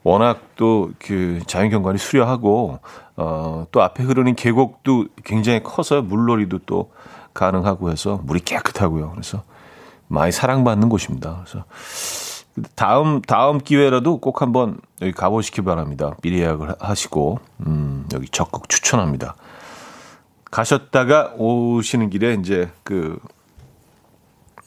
워낙 0.04 0.40
또 0.56 0.90
그 1.00 1.40
자연경관이 1.48 1.98
수려하고 1.98 2.80
어, 3.16 3.66
또 3.72 3.82
앞에 3.82 4.04
흐르는 4.04 4.36
계곡도 4.36 5.06
굉장히 5.24 5.64
커서 5.64 6.02
물놀이도 6.02 6.60
또 6.66 6.92
가능하고 7.34 7.92
해서 7.92 8.20
물이 8.24 8.42
깨끗하고요. 8.42 9.12
그래서 9.12 9.44
많이 10.08 10.32
사랑받는 10.32 10.90
곳입니다. 10.90 11.44
그래서 11.44 11.66
다음 12.76 13.22
다음 13.22 13.60
기회라도 13.60 14.20
꼭 14.20 14.42
한번 14.42 14.78
여기 15.02 15.12
가보시기 15.12 15.62
바랍니다. 15.62 16.16
미리 16.22 16.40
예약을 16.40 16.76
하시고 16.80 17.40
음, 17.68 18.08
여기 18.14 18.30
적극 18.30 18.70
추천합니다. 18.70 19.36
가셨다가 20.56 21.34
오시는 21.36 22.10
길에 22.10 22.38
이제 22.40 22.72
그 22.86 23.20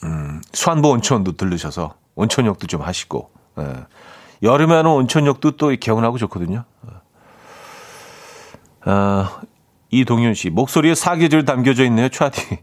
음, 0.05 0.43
수안보 0.53 0.91
온천도 0.91 1.33
들르셔서 1.33 1.95
온천욕도 2.15 2.67
좀 2.67 2.83
하시고 2.83 3.31
예. 3.59 3.87
여름에는 4.43 4.87
온천욕도 4.87 5.53
또 5.53 5.75
개운하고 5.81 6.19
좋거든요. 6.19 6.65
아, 8.83 9.41
이동윤 9.91 10.35
씨 10.35 10.51
목소리에 10.51 10.95
사계절 10.95 11.47
담겨져 11.47 11.85
있네요. 11.85 12.11
차디. 12.11 12.59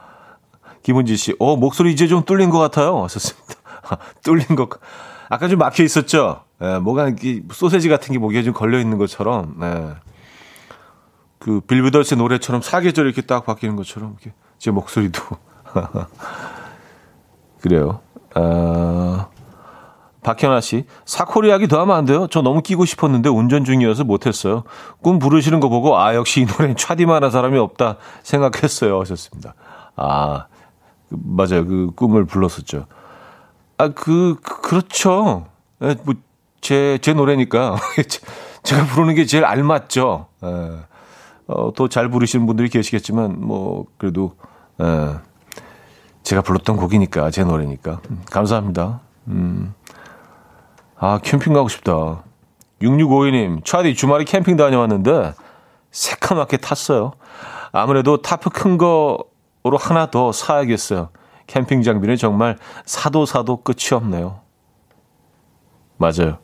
김은지 0.82 1.16
씨, 1.16 1.34
어 1.38 1.56
목소리 1.56 1.90
이제 1.90 2.06
좀 2.06 2.22
뚫린 2.22 2.50
것 2.50 2.58
같아요. 2.58 2.96
왔었습니다. 2.96 3.54
뚫린 4.22 4.56
것. 4.56 4.68
아까 5.30 5.48
좀 5.48 5.58
막혀 5.58 5.84
있었죠. 5.84 6.44
예, 6.60 6.78
뭐가 6.78 7.08
이렇게 7.08 7.40
소세지 7.50 7.88
같은 7.88 8.12
게 8.12 8.18
목에 8.18 8.42
좀 8.42 8.52
걸려 8.52 8.78
있는 8.78 8.98
것처럼. 8.98 9.56
예. 9.62 10.11
그 11.42 11.60
빌브더스 11.60 12.14
노래처럼 12.14 12.62
사계절 12.62 13.04
이렇게 13.04 13.20
딱 13.20 13.44
바뀌는 13.44 13.74
것처럼 13.74 14.12
이렇게 14.12 14.32
제 14.58 14.70
목소리도 14.70 15.20
그래요. 17.60 17.98
아, 18.34 19.26
박현아 20.22 20.60
씨, 20.60 20.84
사코리 21.04 21.48
이야기 21.48 21.66
더 21.66 21.80
하면 21.80 21.96
안 21.96 22.04
돼요? 22.04 22.28
저 22.30 22.42
너무 22.42 22.62
끼고 22.62 22.84
싶었는데 22.84 23.28
운전 23.28 23.64
중이어서 23.64 24.04
못했어요. 24.04 24.62
꿈 25.02 25.18
부르시는 25.18 25.58
거 25.58 25.68
보고 25.68 25.98
아 25.98 26.14
역시 26.14 26.42
이 26.42 26.44
노래는 26.44 26.76
차디만한 26.76 27.32
사람이 27.32 27.58
없다 27.58 27.96
생각했어요. 28.22 29.00
하셨습니다. 29.00 29.54
아 29.96 30.46
그, 31.08 31.16
맞아요. 31.24 31.66
그 31.66 31.90
꿈을 31.96 32.24
불렀었죠. 32.24 32.86
아그 33.78 34.36
그, 34.40 34.60
그렇죠. 34.60 35.46
예, 35.82 35.96
뭐제제 36.04 36.98
제 37.02 37.12
노래니까 37.14 37.78
제가 38.62 38.84
부르는 38.86 39.16
게 39.16 39.26
제일 39.26 39.44
알맞죠. 39.44 40.26
예. 40.44 40.91
어, 41.46 41.72
더 41.74 41.88
잘 41.88 42.08
부르시는 42.08 42.46
분들이 42.46 42.68
계시겠지만 42.68 43.40
뭐 43.40 43.86
그래도 43.98 44.36
예. 44.80 45.16
제가 46.22 46.42
불렀던 46.42 46.76
곡이니까 46.76 47.30
제 47.30 47.44
노래니까 47.44 48.00
음, 48.10 48.22
감사합니다. 48.30 49.00
음. 49.28 49.74
아 50.96 51.18
캠핑 51.22 51.52
가고 51.52 51.68
싶다. 51.68 52.22
6652님 52.80 53.64
차디 53.64 53.94
주말에 53.94 54.24
캠핑 54.24 54.56
다녀왔는데 54.56 55.34
새카맣게 55.90 56.58
탔어요. 56.58 57.12
아무래도 57.72 58.22
타프 58.22 58.50
큰 58.50 58.78
거로 58.78 59.24
하나 59.78 60.10
더 60.10 60.32
사야겠어요. 60.32 61.10
캠핑 61.48 61.82
장비는 61.82 62.16
정말 62.16 62.56
사도 62.86 63.26
사도 63.26 63.58
끝이 63.62 63.92
없네요. 63.92 64.40
맞아요. 65.96 66.38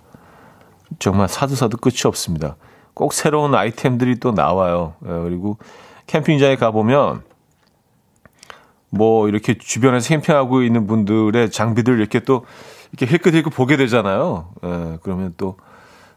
정말 0.99 1.29
사도 1.29 1.55
사도 1.55 1.77
끝이 1.77 1.99
없습니다. 2.05 2.57
꼭 2.99 3.13
새로운 3.13 3.55
아이템들이 3.55 4.19
또 4.19 4.33
나와요. 4.33 4.95
예, 5.05 5.09
그리고 5.09 5.57
캠핑장에 6.09 6.57
가보면 6.57 7.23
뭐 8.91 9.29
이렇게 9.29 9.57
주변에서 9.57 10.09
캠핑하고 10.09 10.63
있는 10.63 10.89
분들의 10.89 11.53
장비들 11.53 12.01
이렇게 12.01 12.19
또 12.19 12.45
이렇게 12.91 13.07
힐끗힐끗 13.07 13.55
보게 13.55 13.77
되잖아요. 13.77 14.49
예, 14.65 14.99
그러면 15.05 15.33
또 15.37 15.59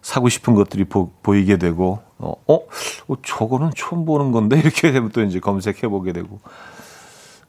사고 0.02 0.28
싶은 0.28 0.56
것들이 0.56 0.86
보, 0.86 1.12
이게 1.36 1.58
되고 1.58 2.00
어, 2.18 2.34
어, 2.48 2.56
어, 2.56 3.16
저거는 3.22 3.74
처음 3.78 4.06
보는 4.06 4.32
건데 4.32 4.58
이렇게 4.66 4.92
되면 4.92 5.12
또 5.12 5.22
이제 5.22 5.40
검색해 5.40 5.88
보게 5.88 6.14
되고 6.14 6.40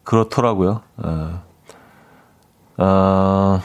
그렇더라고요. 0.04 0.82
예. 1.06 1.08
아, 2.76 3.62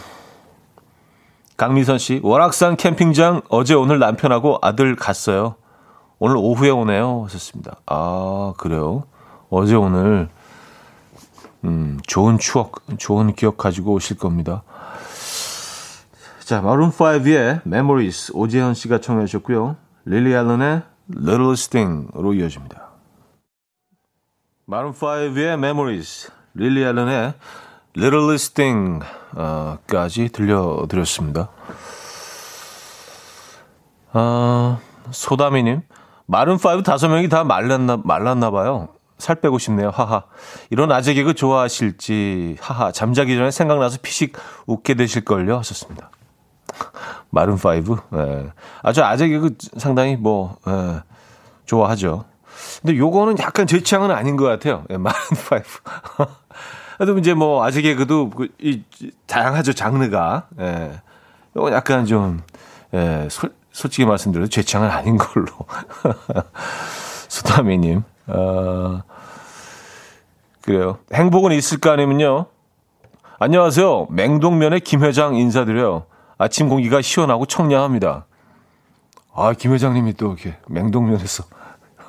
강미선 1.58 1.98
씨, 1.98 2.20
월악산 2.22 2.78
캠핑장 2.78 3.42
어제 3.50 3.74
오늘 3.74 3.98
남편하고 3.98 4.60
아들 4.62 4.96
갔어요. 4.96 5.56
오늘 6.20 6.38
오후에 6.38 6.70
오네요. 6.70 7.24
하셨습니다. 7.26 7.78
아, 7.88 8.54
그래요? 8.58 9.06
어제 9.50 9.74
오늘 9.74 10.30
음, 11.64 12.00
좋은 12.06 12.38
추억, 12.38 12.84
좋은 13.00 13.34
기억 13.34 13.58
가지고 13.58 13.94
오실 13.94 14.18
겁니다. 14.18 14.62
자, 16.42 16.62
마룬5의 16.62 17.66
Memories, 17.66 18.34
오재현 18.36 18.76
씨가 18.76 19.00
청해 19.00 19.26
주셨고요. 19.26 19.78
릴리 20.06 20.36
알런의 20.36 20.84
Little 21.12 21.54
Sting으로 21.54 22.36
이어집니다. 22.36 22.88
마룬5의 24.70 25.54
Memories, 25.54 26.32
릴리 26.54 26.86
알런의 26.86 27.34
Little 27.98 28.36
Sting까지 28.36 30.30
들려드렸습니다. 30.30 31.50
아, 34.14 34.78
소다미님, 35.10 35.82
마룬5 36.30 36.84
다섯 36.84 37.08
명이 37.08 37.28
다 37.28 37.44
말랐나, 37.44 38.00
말랐나 38.04 38.52
봐요. 38.52 38.90
살 39.18 39.38
빼고 39.42 39.58
싶네요. 39.58 39.90
하하. 39.90 40.26
이런 40.70 40.92
아재 40.92 41.16
개그 41.16 41.34
좋아하실지, 41.34 42.58
하하. 42.60 42.92
잠자기 42.92 43.36
전에 43.36 43.50
생각나서 43.50 43.98
피식 44.04 44.38
웃게 44.68 44.94
되실걸요. 44.94 45.58
하셨습니다. 45.58 46.12
마룬5. 47.34 48.00
예. 48.14 48.52
아주 48.84 49.04
아재 49.04 49.28
개그 49.28 49.56
상당히 49.78 50.18
뭐, 50.18 50.58
예, 50.68 51.02
좋아하죠. 51.66 52.26
근데 52.82 52.96
요거는 52.98 53.40
약간 53.40 53.66
제 53.66 53.82
취향은 53.82 54.12
아닌 54.12 54.38
것 54.38 54.46
같아요. 54.46 54.84
예, 54.92 54.98
마룬5. 54.98 55.64
그래도 56.98 57.18
이제 57.20 57.34
뭐, 57.36 57.64
아재 57.64 57.82
개그도 57.84 58.32
그, 58.32 58.48
이, 58.60 58.82
다양하죠. 59.28 59.74
장르가. 59.74 60.48
예. 60.60 61.00
요건 61.56 61.74
약간 61.74 62.06
좀, 62.06 62.42
예, 62.94 63.28
솔, 63.30 63.54
솔직히 63.72 64.06
말씀드려도 64.06 64.50
제 64.50 64.64
취향은 64.64 64.90
아닌 64.90 65.18
걸로. 65.18 65.48
수다미님. 67.30 68.04
어, 68.28 69.02
그래요. 70.62 70.98
행복은 71.14 71.52
있을까 71.52 71.92
아니면요. 71.94 72.48
안녕하세요. 73.40 74.08
맹동면의 74.10 74.80
김 74.80 75.04
회장 75.04 75.36
인사드려요. 75.36 76.06
아침 76.40 76.68
공기가 76.70 77.02
시원하고 77.04 77.46
청량합니다. 77.46 78.26
아, 79.36 79.54
김 79.54 79.74
회장님이 79.74 80.14
또 80.14 80.28
이렇게 80.28 80.58
맹동면에서 80.68 81.44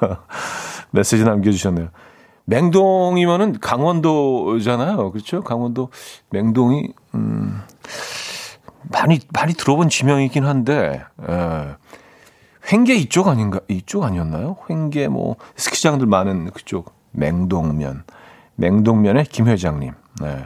메시지 0.91 1.25
남겨주셨네요. 1.25 1.89
맹동이면은 2.49 3.61
강원도잖아요. 3.61 5.13
그렇죠? 5.13 5.43
강원도 5.43 5.91
맹동이, 6.31 6.89
음, 7.15 7.61
많이, 8.91 9.21
많이 9.35 9.53
들어본 9.53 9.91
지명이긴 9.91 10.47
한데, 10.47 11.05
예. 11.29 11.77
횡계 12.73 12.95
이쪽 12.97 13.29
아닌가? 13.29 13.61
이쪽 13.69 14.05
아니었나요? 14.05 14.57
횡계 14.69 15.09
뭐 15.09 15.37
스키장들 15.57 16.07
많은 16.07 16.51
그쪽 16.53 16.95
맹동면. 17.13 18.05
맹동면의 18.57 19.27
김 19.27 19.47
회장님. 19.47 19.93
네. 20.21 20.45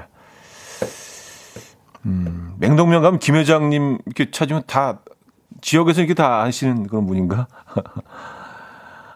음, 2.04 2.54
맹동면 2.58 3.02
가면 3.02 3.20
김 3.20 3.36
회장님 3.36 3.98
이렇게 4.06 4.30
찾으면 4.30 4.64
다 4.66 5.00
지역에서 5.60 6.00
이렇게 6.00 6.14
다 6.14 6.42
아시는 6.42 6.88
그런 6.88 7.06
분인가? 7.06 7.46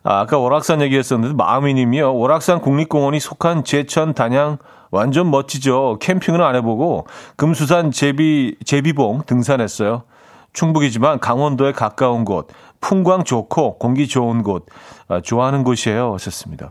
아, 0.07 0.21
아까 0.21 0.39
오락산 0.39 0.83
얘기했었는데 0.83 1.35
마음이님이요. 1.35 2.15
오락산 2.15 2.61
국립공원이 2.61 3.19
속한 3.19 3.65
제천 3.65 4.15
단양 4.15 4.59
완전 4.93 5.33
멋지죠. 5.33 5.99
캠핑은 6.01 6.41
안 6.41 6.55
해보고 6.55 7.09
금수산 7.35 7.91
제비 7.91 8.55
제비봉 8.65 9.23
등산했어요. 9.27 10.05
충북이지만 10.53 11.19
강원도에 11.19 11.73
가까운 11.73 12.25
곳, 12.25 12.47
풍광 12.81 13.25
좋고 13.25 13.79
공기 13.79 14.07
좋은 14.07 14.45
곳, 14.45 14.67
아, 15.09 15.21
좋아하는 15.21 15.65
곳이에요. 15.65 16.15
하셨습니다. 16.15 16.71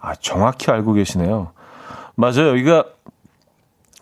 아, 0.00 0.16
정확히 0.16 0.72
알고 0.72 0.94
계시네요. 0.94 1.52
맞아요. 2.16 2.48
여기가 2.48 2.84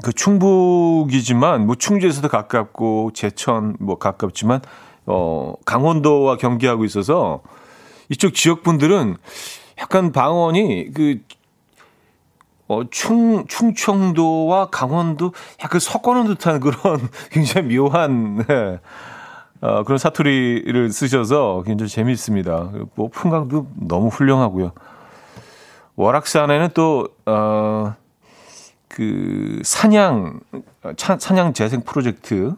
그 0.02 0.14
충북이지만 0.14 1.66
뭐 1.66 1.74
충주에서도 1.74 2.26
가깝고 2.28 3.10
제천 3.12 3.76
뭐 3.78 3.98
가깝지만 3.98 4.62
어 5.04 5.52
강원도와 5.66 6.38
경계하고 6.38 6.86
있어서 6.86 7.42
이쪽 8.10 8.34
지역 8.34 8.62
분들은 8.62 9.16
약간 9.78 10.12
방언이 10.12 10.90
그 10.92 11.20
어, 12.68 12.82
충, 12.88 13.46
충청도와 13.48 14.66
강원도 14.66 15.32
약간 15.64 15.80
섞어놓은 15.80 16.28
듯한 16.28 16.60
그런 16.60 17.08
굉장히 17.32 17.76
묘한, 17.76 18.44
네, 18.46 18.78
어, 19.60 19.82
그런 19.82 19.98
사투리를 19.98 20.92
쓰셔서 20.92 21.64
굉장히 21.66 21.88
재미있습니다. 21.88 22.70
뭐, 22.94 23.08
풍광도 23.08 23.66
너무 23.74 24.06
훌륭하고요. 24.06 24.70
월악산에는 25.96 26.68
또, 26.72 27.08
어, 27.26 27.96
그, 28.86 29.60
사냥, 29.64 30.38
사냥 30.96 31.52
재생 31.52 31.82
프로젝트를 31.82 32.54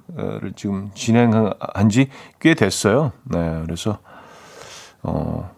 지금 0.57 0.91
진행한 0.95 1.55
지 1.88 2.11
꽤 2.38 2.55
됐어요. 2.55 3.12
네, 3.25 3.62
그래서, 3.65 3.99
어, 5.03 5.51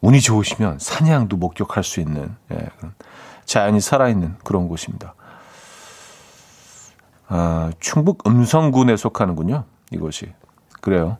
운이 0.00 0.20
좋으시면 0.20 0.78
사냥도 0.78 1.36
목격할 1.36 1.84
수 1.84 2.00
있는, 2.00 2.34
예, 2.52 2.56
그런 2.78 2.94
자연이 3.44 3.80
살아있는 3.80 4.36
그런 4.44 4.68
곳입니다. 4.68 5.14
아, 7.28 7.70
충북 7.80 8.26
음성군에 8.26 8.96
속하는군요. 8.96 9.64
이곳이. 9.90 10.32
그래요. 10.80 11.18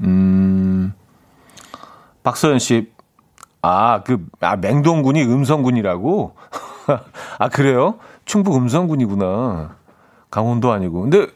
음, 0.00 0.92
박서연 2.22 2.58
씨. 2.58 2.92
아, 3.62 4.02
그, 4.04 4.24
아, 4.40 4.56
맹동군이 4.56 5.22
음성군이라고? 5.24 6.36
아, 7.38 7.48
그래요? 7.48 7.98
충북 8.24 8.56
음성군이구나. 8.56 9.76
강원도 10.30 10.70
아니고. 10.70 11.02
근데 11.02 11.26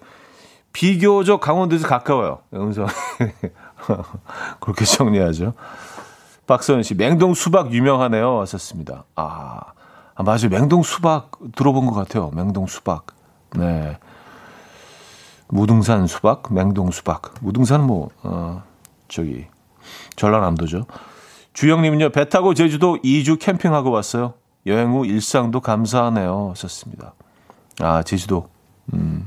비교적 0.72 1.40
강원도에서 1.40 1.88
가까워요. 1.88 2.40
음성. 2.54 2.86
그렇게 4.60 4.84
정리하죠. 4.84 5.54
박서연 6.46 6.82
씨, 6.82 6.94
맹동 6.94 7.34
수박 7.34 7.72
유명하네요. 7.72 8.36
왔었습니다. 8.36 9.04
아, 9.14 9.60
아, 10.14 10.22
맞아요. 10.22 10.48
맹동 10.50 10.82
수박 10.82 11.30
들어본 11.54 11.86
것 11.86 11.94
같아요. 11.94 12.30
맹동 12.34 12.66
수박. 12.66 13.06
네. 13.56 13.98
무등산 15.48 16.06
수박, 16.06 16.52
맹동 16.52 16.90
수박. 16.90 17.34
무등산은 17.40 17.86
뭐, 17.86 18.08
어, 18.22 18.62
저기, 19.08 19.46
전라남도죠. 20.16 20.86
주영님은요, 21.52 22.10
배 22.10 22.28
타고 22.28 22.54
제주도 22.54 22.96
2주 23.02 23.38
캠핑하고 23.38 23.90
왔어요. 23.90 24.34
여행 24.66 24.92
후 24.92 25.04
일상도 25.04 25.60
감사하네요. 25.60 26.54
썼습니다. 26.56 27.14
아, 27.80 28.02
제주도. 28.02 28.48
음. 28.94 29.26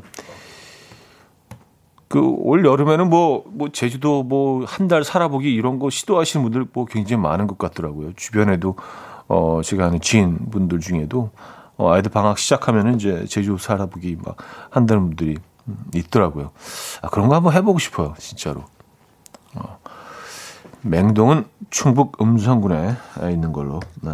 그, 2.16 2.22
올 2.22 2.64
여름에는 2.66 3.10
뭐, 3.10 3.44
뭐, 3.48 3.68
제주도 3.74 4.24
뭐, 4.24 4.64
한 4.66 4.88
달 4.88 5.04
살아보기 5.04 5.54
이런 5.54 5.80
거 5.80 5.90
시도하시는 5.90 6.44
분들 6.44 6.68
뭐 6.72 6.86
굉장히 6.86 7.22
많은 7.22 7.46
것 7.46 7.58
같더라고요. 7.58 8.14
주변에도 8.16 8.78
어, 9.28 9.60
제가 9.62 9.88
아는 9.88 10.00
지인 10.00 10.50
분들 10.50 10.80
중에도 10.80 11.32
어, 11.76 11.92
아이들 11.92 12.12
방학 12.12 12.38
시작하면은 12.38 12.96
이제 12.96 13.26
제주 13.28 13.58
살아보기 13.60 14.18
막 14.24 14.38
한다는 14.70 15.08
분들이 15.08 15.38
있더라고요. 15.94 16.52
아, 17.02 17.10
그런 17.10 17.28
거 17.28 17.36
한번 17.36 17.52
해보고 17.52 17.80
싶어요, 17.80 18.14
진짜로. 18.18 18.64
어. 19.56 19.80
맹동은 20.84 21.44
충북 21.70 22.22
음성군에 22.22 22.96
있는 23.30 23.52
걸로. 23.52 23.82
네. 24.02 24.12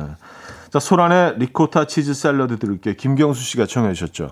자, 0.72 0.80
소란의 0.80 1.38
리코타 1.38 1.86
치즈 1.86 2.16
샐러드 2.16 2.58
들을게요. 2.58 2.96
김경수 2.96 3.44
씨가 3.44 3.68
청해 3.68 3.94
주셨죠. 3.94 4.32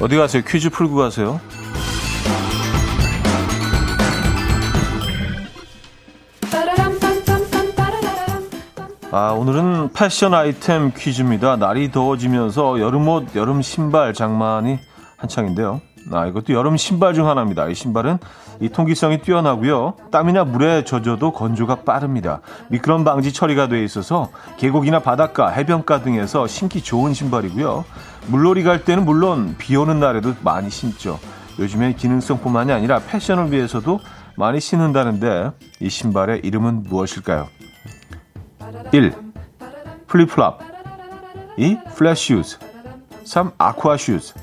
어디 0.00 0.16
가세요? 0.16 0.42
퀴즈 0.46 0.70
풀고 0.70 0.94
가세요. 0.94 1.40
아, 9.10 9.32
오늘은 9.32 9.92
패션 9.92 10.34
아이템 10.34 10.92
퀴즈입니다. 10.96 11.56
날이 11.56 11.90
더워지면서 11.90 12.78
여름옷, 12.78 13.34
여름 13.34 13.60
신발 13.62 14.14
장만이 14.14 14.78
한창인데요. 15.16 15.80
아, 16.12 16.26
이것도 16.26 16.52
여름 16.52 16.76
신발 16.76 17.14
중 17.14 17.28
하나입니다. 17.28 17.68
이 17.68 17.74
신발은 17.74 18.18
이 18.60 18.68
통기성이 18.68 19.20
뛰어나고요. 19.20 19.94
땀이나 20.10 20.44
물에 20.44 20.84
젖어도 20.84 21.32
건조가 21.32 21.76
빠릅니다. 21.82 22.40
미끄럼 22.68 23.04
방지 23.04 23.32
처리가 23.32 23.68
되어 23.68 23.82
있어서 23.82 24.30
계곡이나 24.56 25.00
바닷가, 25.00 25.48
해변가 25.48 26.02
등에서 26.02 26.46
신기 26.46 26.82
좋은 26.82 27.14
신발이고요. 27.14 27.84
물놀이 28.26 28.62
갈 28.62 28.84
때는 28.84 29.04
물론 29.04 29.54
비 29.58 29.76
오는 29.76 30.00
날에도 30.00 30.34
많이 30.42 30.70
신죠. 30.70 31.18
요즘엔 31.58 31.96
기능성뿐만이 31.96 32.72
아니라 32.72 33.00
패션을 33.00 33.52
위해서도 33.52 34.00
많이 34.36 34.60
신는다는데 34.60 35.50
이 35.80 35.88
신발의 35.88 36.40
이름은 36.44 36.84
무엇일까요? 36.84 37.48
1. 38.92 39.12
flip-flop 40.06 40.60
2. 41.58 41.78
flat 41.96 42.24
shoes 42.24 42.58
3. 43.24 43.50
aqua 43.58 43.96
shoes 43.96 44.34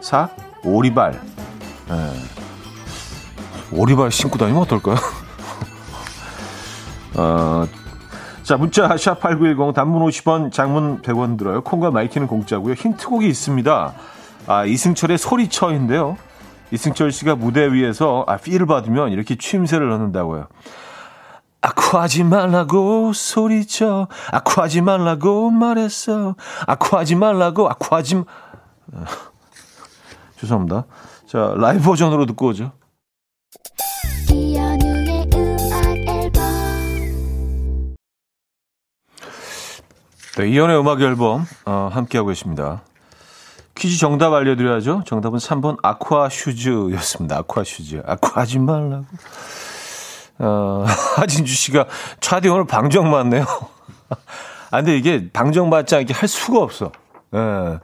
4. 0.00 0.28
오리발 0.64 1.14
에. 1.14 1.18
오리발 3.72 4.10
신고 4.10 4.38
다니면 4.38 4.62
어떨까요? 4.62 4.96
어, 7.16 7.66
자, 8.42 8.56
문자 8.56 8.88
샵8910 8.88 9.74
단문 9.74 10.04
50원, 10.06 10.52
장문 10.52 11.02
100원 11.02 11.38
들어요. 11.38 11.62
콩과 11.62 11.92
마이케이는 11.92 12.26
공짜고요. 12.26 12.74
힌트곡이 12.74 13.28
있습니다. 13.28 13.94
아, 14.46 14.64
이승철의 14.64 15.18
소리쳐인데요. 15.18 16.16
이승철 16.72 17.12
씨가 17.12 17.36
무대 17.36 17.72
위에서 17.72 18.24
아, 18.26 18.36
feel을 18.36 18.66
받으면 18.66 19.12
이렇게 19.12 19.36
추임새를 19.36 19.88
넣는다고요. 19.88 20.48
아쿠하지 21.60 22.24
말라고 22.24 23.12
소리쳐. 23.12 24.08
아쿠하지 24.32 24.80
말라고 24.80 25.50
말했어. 25.50 26.34
아쿠하지 26.66 27.16
말라고 27.16 27.68
아쿠하지 27.68 28.14
마... 28.16 28.24
죄송합니다. 30.40 30.86
자, 31.26 31.54
라이브 31.56 31.82
버전으로 31.82 32.26
듣고 32.26 32.48
오죠. 32.48 32.72
네, 40.38 40.48
이현우의 40.48 40.78
음악 40.78 41.02
앨범 41.02 41.44
어, 41.66 41.90
함께하고 41.92 42.28
계십니다. 42.28 42.82
퀴즈 43.74 43.98
정답 43.98 44.32
알려드려야죠. 44.32 45.02
정답은 45.06 45.38
3번 45.38 45.76
아쿠아 45.82 46.28
슈즈였습니다. 46.30 47.38
아쿠아 47.38 47.64
슈즈. 47.64 48.02
아쿠아 48.06 48.42
하지 48.42 48.58
말라고. 48.58 49.04
어, 50.38 50.84
하진주 51.16 51.52
씨가 51.52 51.86
차디 52.20 52.48
오늘 52.48 52.66
방정 52.66 53.10
맞네요. 53.10 53.44
아, 54.70 54.76
근데 54.78 54.96
이게 54.96 55.30
방정맞지 55.30 55.96
않게 55.96 56.14
할 56.14 56.28
수가 56.28 56.60
없어. 56.60 56.92
예. 57.34 57.78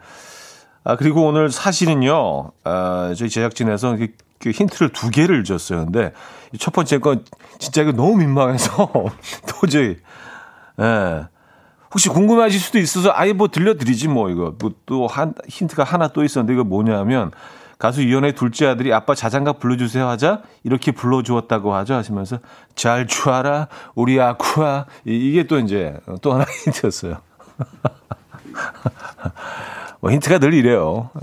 아, 0.86 0.94
그리고 0.96 1.26
오늘 1.26 1.50
사실은요, 1.50 2.52
아, 2.64 3.12
저희 3.18 3.28
제작진에서 3.28 3.96
그, 3.96 4.08
그 4.38 4.50
힌트를 4.50 4.90
두 4.92 5.10
개를 5.10 5.42
줬어요. 5.42 5.84
근데 5.86 6.12
첫 6.60 6.72
번째 6.72 6.98
건 6.98 7.24
진짜 7.58 7.82
이거 7.82 7.90
너무 7.92 8.16
민망해서 8.18 8.92
도저히, 9.48 9.96
예. 10.80 11.24
혹시 11.92 12.08
궁금하실 12.08 12.60
수도 12.60 12.78
있어서 12.78 13.10
아예 13.14 13.32
뭐 13.32 13.48
들려드리지 13.48 14.08
뭐 14.08 14.30
이거 14.30 14.54
뭐 14.60 14.72
또 14.86 15.06
한 15.08 15.34
힌트가 15.48 15.82
하나 15.84 16.08
또 16.08 16.22
있었는데 16.24 16.52
이거 16.54 16.64
뭐냐면 16.64 17.30
가수 17.78 18.02
이연의 18.02 18.34
둘째 18.34 18.66
아들이 18.66 18.92
아빠 18.92 19.14
자장가 19.14 19.54
불러주세요 19.54 20.06
하자 20.08 20.42
이렇게 20.64 20.92
불러주었다고 20.92 21.74
하죠 21.74 21.94
하시면서 21.94 22.38
잘 22.74 23.06
추하라 23.06 23.68
우리 23.94 24.20
아쿠아 24.20 24.86
이게 25.04 25.44
또 25.44 25.58
이제 25.58 25.96
또 26.22 26.34
하나 26.34 26.44
힌트였어요. 26.66 27.18
뭐 30.06 30.12
힌트가 30.12 30.38
늘 30.38 30.54
이래요. 30.54 31.10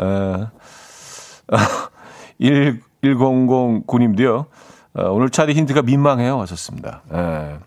에. 2.41 2.73
1009님도요. 3.01 4.45
어, 4.95 5.09
오늘 5.09 5.29
차디 5.29 5.53
힌트가 5.53 5.83
민망해요 5.83 6.41
하셨습니다. 6.41 7.01
에. 7.13 7.59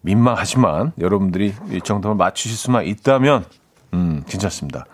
민망하지만 0.00 0.90
여러분들이 0.98 1.54
이 1.70 1.80
정도면 1.80 2.16
맞추실 2.16 2.56
수만 2.56 2.84
있다면 2.84 3.44
음, 3.92 4.24
괜찮습니다. 4.26 4.86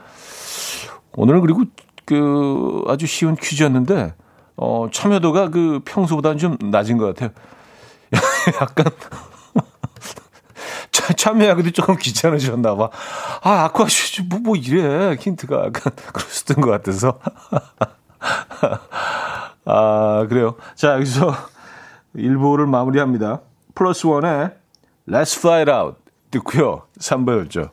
오늘은 1.15 1.41
그리고 1.41 1.65
그 2.05 2.85
아주 2.87 3.07
쉬운 3.07 3.35
퀴즈였는데 3.35 4.13
어, 4.59 4.89
참여도가 4.93 5.49
그 5.49 5.81
평소보다는 5.87 6.37
좀 6.37 6.59
낮은 6.61 6.99
것 6.99 7.07
같아요. 7.07 7.31
약간 8.61 8.85
참여하기도 11.17 11.71
조금 11.73 11.97
귀찮으셨나 11.97 12.77
봐. 12.77 12.91
아, 13.43 13.65
아쿠아슈즈 13.65 14.23
뭐, 14.29 14.39
뭐 14.41 14.57
이래. 14.57 15.17
힌트가 15.19 15.67
약간 15.67 15.93
그러셨던 16.13 16.61
것 16.61 16.71
같아서. 16.71 17.19
아, 19.65 20.27
그래요. 20.29 20.57
자, 20.75 20.95
여기서 20.95 21.35
1부를 22.17 22.69
마무리합니다. 22.69 23.41
플러스 23.75 24.07
원의 24.07 24.51
Let's 25.09 25.39
Fly 25.39 25.61
It 25.61 25.71
Out 25.71 25.99
듣고요. 26.31 26.83
3부였죠. 26.99 27.71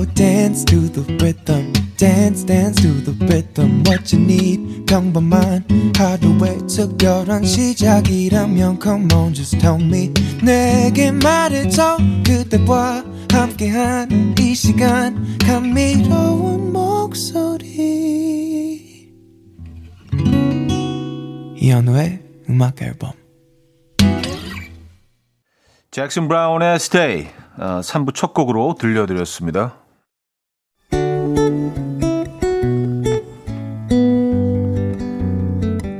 Will 0.00 0.08
dance 0.14 0.64
to 0.64 0.88
the 0.88 1.02
rhythm. 1.22 1.74
dance 1.98 2.42
dance 2.46 2.80
to 2.80 2.88
the 3.04 3.12
rhythm 3.26 3.82
what 3.84 4.16
you 4.16 4.24
need 4.24 4.86
평범한 4.86 5.62
하루의 5.94 6.66
특별한 6.66 7.44
시작이라면 7.44 8.80
come 8.82 9.12
on 9.12 9.34
just 9.34 9.58
tell 9.58 9.78
me 9.78 10.10
내게 10.42 11.12
말해줘 11.12 11.98
그대와 12.26 13.04
함께한 13.30 14.36
이 14.40 14.54
시간 14.54 15.36
감미로운 15.46 16.72
목소리 16.72 17.76
이현우의 21.56 22.22
음악 22.48 22.80
앨범 22.80 23.12
잭슨 25.90 26.26
브라운의 26.26 26.78
어, 27.58 27.80
3부 27.82 28.14
첫 28.14 28.32
곡으로 28.32 28.76
들려드렸습니다. 28.80 29.79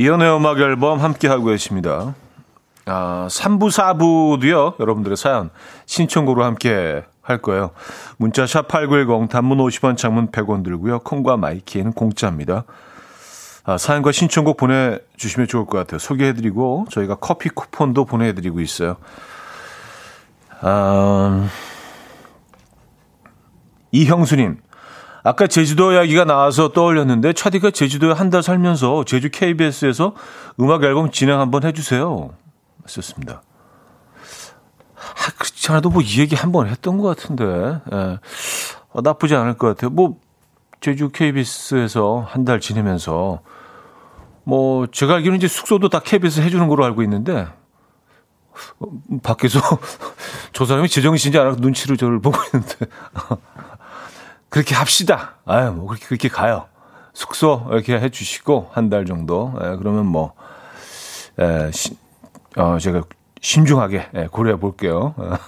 이연의 0.00 0.34
음악 0.34 0.58
앨범 0.60 0.98
함께하고 0.98 1.44
계십니다. 1.44 2.14
아, 2.86 3.28
3부, 3.28 3.68
4부도요, 3.68 4.80
여러분들의 4.80 5.14
사연, 5.14 5.50
신청곡으로 5.84 6.42
함께 6.42 7.04
할 7.20 7.42
거예요. 7.42 7.72
문자 8.16 8.46
샵8910, 8.46 9.28
단문 9.28 9.58
50원, 9.58 9.98
장문 9.98 10.30
100원 10.30 10.64
들고요. 10.64 11.00
콩과 11.00 11.36
마이키에는 11.36 11.92
공짜입니다. 11.92 12.64
아, 13.64 13.76
사연과 13.76 14.12
신청곡 14.12 14.56
보내주시면 14.56 15.48
좋을 15.48 15.66
것 15.66 15.76
같아요. 15.76 15.98
소개해드리고 15.98 16.86
저희가 16.88 17.16
커피 17.16 17.50
쿠폰도 17.50 18.06
보내드리고 18.06 18.60
있어요. 18.60 18.96
아, 20.62 21.46
이형수님, 23.92 24.62
아까 25.22 25.46
제주도 25.46 25.92
이야기가 25.92 26.24
나와서 26.24 26.68
떠올렸는데 26.72 27.32
차디가 27.34 27.70
제주도에 27.70 28.12
한 28.12 28.30
달 28.30 28.42
살면서 28.42 29.04
제주 29.04 29.28
KBS에서 29.30 30.14
음악 30.60 30.82
앨범 30.84 31.10
진행 31.10 31.40
한번 31.40 31.64
해주세요. 31.64 32.30
했었습니다. 32.84 33.42
아, 34.96 35.30
그렇지 35.38 35.70
않아도 35.72 35.90
뭐 35.90 36.02
이 36.02 36.20
얘기 36.20 36.34
한 36.36 36.52
번 36.52 36.68
했던 36.68 36.98
것 36.98 37.08
같은데 37.08 37.44
예. 37.92 38.18
어, 38.92 39.00
나쁘지 39.02 39.34
않을 39.34 39.54
것 39.54 39.66
같아요. 39.68 39.90
뭐 39.90 40.16
제주 40.80 41.10
KBS에서 41.10 42.24
한 42.28 42.44
달 42.44 42.60
지내면서 42.60 43.40
뭐 44.44 44.86
제가 44.86 45.14
알기로는 45.16 45.36
이제 45.38 45.48
숙소도 45.48 45.88
다 45.90 46.00
KBS 46.00 46.40
해주는 46.40 46.66
걸로 46.68 46.84
알고 46.84 47.02
있는데 47.02 47.46
어, 48.78 48.86
밖에서 49.22 49.60
저 50.54 50.64
사람이 50.64 50.88
제정신인지 50.88 51.38
알아 51.38 51.56
눈치를 51.58 51.96
저를 51.96 52.20
보고 52.20 52.38
있는데 52.46 52.86
그렇게 54.50 54.74
합시다. 54.74 55.36
아유 55.46 55.72
뭐 55.72 55.86
그렇게 55.86 56.06
그렇게 56.06 56.28
가요. 56.28 56.66
숙소 57.14 57.66
이렇게 57.70 57.98
해 57.98 58.08
주시고 58.10 58.70
한 58.72 58.90
달 58.90 59.04
정도. 59.06 59.52
예, 59.62 59.76
그러면 59.76 60.06
뭐 60.06 60.32
예, 61.40 61.70
시, 61.72 61.96
어, 62.56 62.78
제가 62.78 63.02
신중하게 63.40 64.10
예, 64.14 64.26
고려해 64.30 64.58
볼게요. 64.60 65.14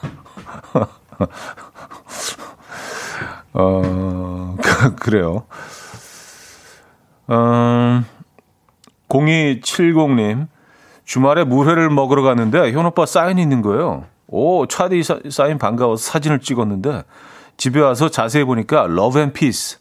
어, 3.54 4.56
그래요. 5.00 5.44
음, 7.30 8.04
0270님, 9.08 10.48
주말에 11.04 11.44
물회를 11.44 11.90
먹으러 11.90 12.22
갔는데 12.22 12.72
현 12.72 12.86
오빠 12.86 13.04
사인이 13.06 13.40
있는 13.40 13.62
거예요. 13.62 14.04
오, 14.28 14.66
차디 14.66 15.02
사인 15.30 15.58
반가워서 15.58 16.02
사진을 16.12 16.40
찍었는데 16.40 17.04
집에 17.56 17.80
와서 17.80 18.08
자세히 18.08 18.44
보니까 18.44 18.86
love 18.88 19.20
and 19.20 19.32
peace. 19.32 19.78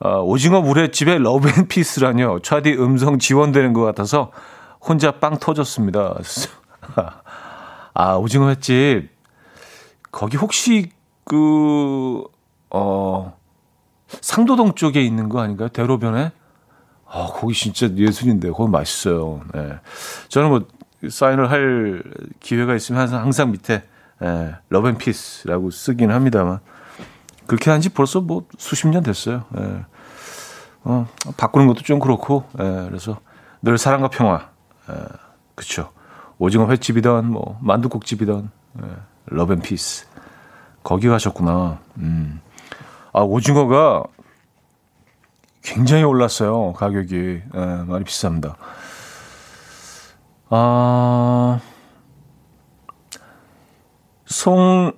아, 0.00 0.16
오징어 0.18 0.60
물회집에 0.60 1.18
love 1.18 1.48
and 1.48 1.68
peace라뇨. 1.68 2.40
차디 2.40 2.74
음성 2.74 3.18
지원되는 3.18 3.72
것 3.72 3.82
같아서 3.82 4.30
혼자 4.80 5.12
빵 5.12 5.38
터졌습니다. 5.38 6.16
아, 7.94 8.14
오징어 8.14 8.48
횟집. 8.48 9.10
거기 10.10 10.36
혹시 10.36 10.90
그, 11.24 12.24
어, 12.70 13.36
상도동 14.08 14.74
쪽에 14.74 15.02
있는 15.02 15.28
거 15.28 15.40
아닌가요? 15.40 15.68
대로변에? 15.68 16.32
아, 17.06 17.26
거기 17.26 17.54
진짜 17.54 17.88
예술인데, 17.94 18.50
거기 18.50 18.70
맛있어요. 18.70 19.42
네. 19.52 19.78
저는 20.28 20.48
뭐, 20.48 20.66
사인을 21.08 21.50
할 21.50 22.02
기회가 22.40 22.74
있으면 22.74 23.00
항상, 23.02 23.20
항상 23.20 23.50
밑에, 23.50 23.82
예, 24.22 24.56
love 24.68 24.93
and 24.93 25.13
peace라고 25.13 25.70
쓰긴 25.70 26.10
합니다만, 26.10 26.60
그렇게 27.46 27.70
한 27.70 27.80
지 27.80 27.88
벌써 27.88 28.20
뭐 28.20 28.44
수십 28.58 28.88
년 28.88 29.02
됐어요. 29.02 29.44
예. 29.58 29.84
어, 30.84 31.06
바꾸는 31.36 31.66
것도 31.66 31.82
좀 31.82 31.98
그렇고, 31.98 32.44
예, 32.60 32.86
그래서 32.88 33.18
늘 33.62 33.78
사랑과 33.78 34.08
평화, 34.08 34.50
예, 34.90 34.94
그쵸. 35.54 35.90
오징어 36.38 36.68
횟집이던, 36.68 37.26
뭐, 37.30 37.58
만두국집이던, 37.60 38.50
예, 38.82 38.88
love 39.26 39.51
and 39.51 39.69
peace. 39.69 40.06
거기 40.84 41.08
가셨구나. 41.08 41.80
음. 41.98 42.40
아, 43.12 43.20
오징어가 43.20 44.04
굉장히 45.62 46.04
올랐어요. 46.04 46.72
가격이. 46.74 47.16
예, 47.54 47.58
많이 47.86 48.04
비쌉니다. 48.04 48.54
아, 50.50 51.60
송, 54.28 54.92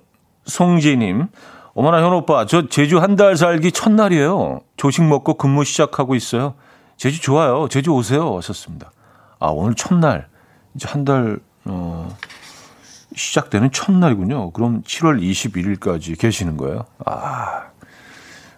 송지님. 0.45 1.27
어머나, 1.73 2.01
현 2.03 2.13
오빠. 2.13 2.45
저 2.45 2.67
제주 2.67 2.99
한 2.99 3.15
달 3.15 3.37
살기 3.37 3.71
첫날이에요. 3.71 4.59
조식 4.77 5.03
먹고 5.05 5.35
근무 5.35 5.63
시작하고 5.63 6.15
있어요. 6.15 6.55
제주 6.97 7.21
좋아요. 7.21 7.67
제주 7.69 7.91
오세요. 7.91 8.35
하셨습니다. 8.37 8.91
아, 9.39 9.47
오늘 9.47 9.73
첫날. 9.73 10.27
이제 10.75 10.87
한 10.89 11.05
달, 11.05 11.39
어, 11.65 12.15
시작되는 13.15 13.71
첫날이군요. 13.71 14.51
그럼 14.51 14.83
7월 14.83 15.21
21일까지 15.21 16.19
계시는 16.19 16.57
거예요. 16.57 16.85
아, 17.05 17.63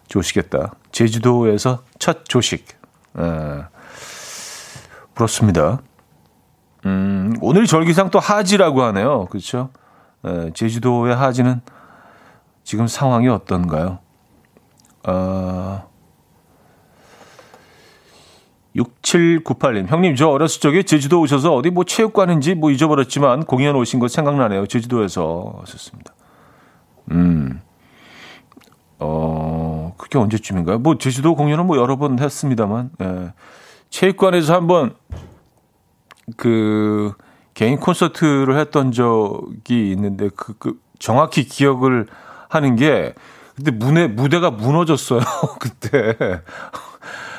좋으시겠다. 0.08 0.74
제주도에서 0.92 1.84
첫 2.00 2.26
조식. 2.26 2.68
에, 3.18 3.64
부럽습니다. 5.16 5.80
음, 6.86 7.36
오늘 7.42 7.66
절기상 7.68 8.10
또 8.10 8.20
하지라고 8.20 8.82
하네요. 8.84 9.26
그렇죠? 9.28 9.70
에, 10.26 10.52
제주도의 10.54 11.16
하지는 11.16 11.62
지금 12.64 12.88
상황이 12.88 13.28
어떤가요? 13.28 14.00
어, 15.06 15.90
6798님, 18.76 19.88
형님, 19.88 20.16
저 20.16 20.30
어렸을 20.30 20.60
적에 20.60 20.84
제주도 20.84 21.22
오셔서 21.22 21.54
어디 21.54 21.70
뭐 21.70 21.84
체육관인지 21.84 22.56
뭐 22.56 22.72
잊어버렸지만 22.72 23.46
공연 23.46 23.76
오신 23.76 24.00
거 24.00 24.08
생각나네요. 24.08 24.66
제주도에서 24.66 25.60
하셨습니다. 25.60 26.14
음, 27.12 27.62
어, 29.00 29.94
그게 29.98 30.18
언제쯤인가요? 30.18 30.80
뭐 30.80 30.98
제주도 30.98 31.36
공연은 31.36 31.68
뭐 31.68 31.78
여러 31.78 31.98
번 31.98 32.18
했습니다만, 32.18 32.92
예. 33.02 33.34
체육관에서 33.90 34.56
한번 34.56 34.96
그 36.36 37.14
개인 37.54 37.78
콘서트를 37.78 38.58
했던 38.60 38.92
적이 38.92 39.92
있는데 39.92 40.30
그, 40.36 40.54
그 40.58 40.80
정확히 41.00 41.44
기억을 41.44 42.08
하는 42.50 42.76
게 42.76 43.14
근데 43.56 43.72
무대 43.72 44.08
무대가 44.08 44.52
무너졌어요 44.52 45.22
그때. 45.60 46.18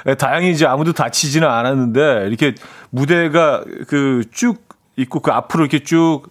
예, 0.06 0.14
다행히 0.14 0.50
이제 0.50 0.66
아무도 0.66 0.92
다치지는 0.92 1.48
않았는데 1.48 2.26
이렇게 2.28 2.54
무대가 2.90 3.64
그 3.88 4.22
쭉 4.30 4.64
있고 4.96 5.20
그 5.20 5.30
앞으로 5.30 5.64
이렇게 5.64 5.82
쭉 5.82 6.22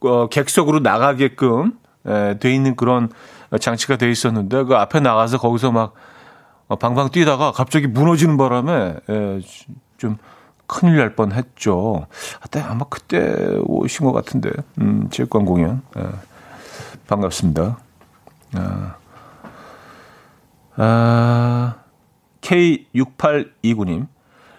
어, 0.00 0.28
객석으로 0.28 0.80
나가게끔 0.80 1.72
예, 2.08 2.38
돼 2.40 2.54
있는 2.54 2.74
그런 2.76 3.10
장치가 3.60 3.96
돼 3.96 4.10
있었는데 4.10 4.64
그 4.64 4.74
앞에 4.74 5.00
나가서 5.00 5.38
거기서 5.38 5.72
막 5.72 5.94
어, 6.66 6.76
방방 6.76 7.10
뛰다가 7.10 7.52
갑자기 7.52 7.86
무너지는 7.86 8.36
바람에 8.36 8.96
예, 9.08 9.40
좀 9.96 10.18
큰일 10.68 10.96
날 10.98 11.16
뻔 11.16 11.32
했죠. 11.32 12.06
그때 12.40 12.60
아마 12.60 12.84
그때 12.88 13.58
오신 13.64 14.06
것 14.06 14.12
같은데, 14.12 14.50
음, 14.80 15.08
체육관 15.10 15.44
공연. 15.44 15.82
예, 15.98 16.02
반갑습니다. 17.08 17.78
아, 18.54 18.94
아, 20.76 21.74
K6829님, 22.42 24.06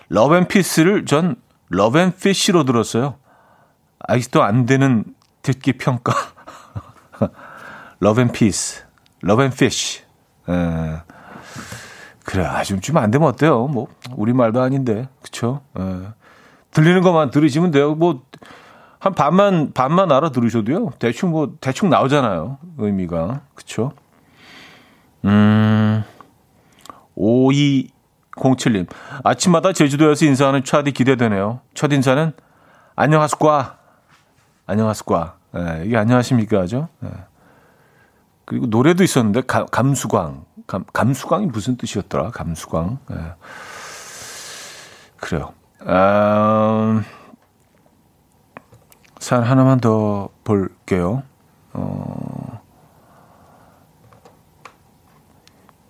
love 0.10 0.34
and 0.34 0.52
peace를 0.52 1.06
전 1.06 1.36
love 1.70 1.99
and 1.99 2.21
fish로 2.21 2.66
들었어요. 2.66 3.16
아직도 4.00 4.44
안 4.44 4.66
되는 4.66 5.06
듣기 5.44 5.74
평가. 5.74 6.14
러브앤피스, 8.02 8.84
러브앤피쉬. 9.22 10.02
그래, 12.26 12.46
아 12.46 12.64
좀 12.64 12.80
좀 12.80 12.98
안 12.98 13.10
되면 13.12 13.28
어때요? 13.28 13.68
뭐 13.68 13.88
우리 14.16 14.34
말도 14.34 14.62
아닌데, 14.62 15.08
그쵸? 15.40 15.62
에. 15.78 15.82
들리는 16.72 17.02
것만 17.02 17.32
들으시면 17.32 17.72
돼요. 17.72 17.96
뭐 17.96 18.24
한 19.00 19.14
반만 19.14 19.72
반만 19.74 20.12
알아 20.12 20.30
들으셔도요. 20.32 20.92
대충 21.00 21.32
뭐 21.32 21.56
대충 21.62 21.90
나오잖아요. 21.90 22.58
의미가 22.78 23.42
그쵸? 23.56 23.94
음. 25.26 26.04
5207님. 27.18 28.88
아침마다 29.24 29.72
제주도에서 29.74 30.26
인사하는 30.26 30.64
차디 30.64 30.92
기대되네요. 30.92 31.62
첫 31.74 31.92
인사는 31.94 32.34
안녕하십과. 32.96 33.78
안녕하십과. 34.66 35.36
예, 35.56 35.84
이게 35.86 35.98
안녕하십니까 35.98 36.60
하죠? 36.62 36.90
예. 37.04 37.10
그리고 38.46 38.68
노래도 38.68 39.04
있었는데 39.04 39.42
가, 39.42 39.66
감수광. 39.66 40.44
감, 40.68 40.84
감수광이 40.94 41.48
무슨 41.48 41.78
뜻이었더라? 41.78 42.32
감수광. 42.32 43.00
예. 43.12 43.16
그래요. 45.20 45.54
음, 45.82 47.04
사연 49.20 49.44
하나만 49.44 49.80
더 49.80 50.30
볼게요. 50.44 51.24
어, 51.74 52.62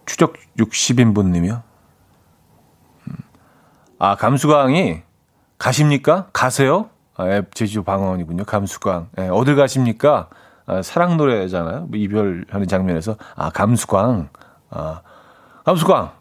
추적 0.06 0.34
60인분님이요. 0.58 1.62
음. 3.08 3.16
아, 4.00 4.16
감수광이 4.16 5.02
가십니까? 5.58 6.28
가세요? 6.34 6.90
아, 7.16 7.42
제주도 7.54 7.84
방언이군요. 7.84 8.46
감수광. 8.46 9.10
예, 9.20 9.28
어딜 9.28 9.56
가십니까? 9.56 10.30
아, 10.66 10.82
사랑 10.82 11.18
노래잖아요. 11.18 11.88
뭐 11.88 11.98
이별하는 11.98 12.68
장면에서. 12.68 13.18
아, 13.36 13.50
감수광. 13.50 14.30
아, 14.70 15.02
감수광. 15.66 16.12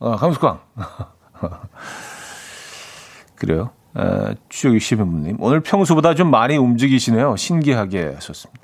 아, 0.00 0.16
감수광. 0.16 0.60
그래요. 3.36 3.70
아, 3.94 4.34
추적 4.48 4.70
60인분님. 4.70 5.36
오늘 5.38 5.60
평소보다 5.60 6.14
좀 6.14 6.30
많이 6.30 6.56
움직이시네요. 6.56 7.36
신기하게 7.36 8.12
하셨습니다. 8.14 8.62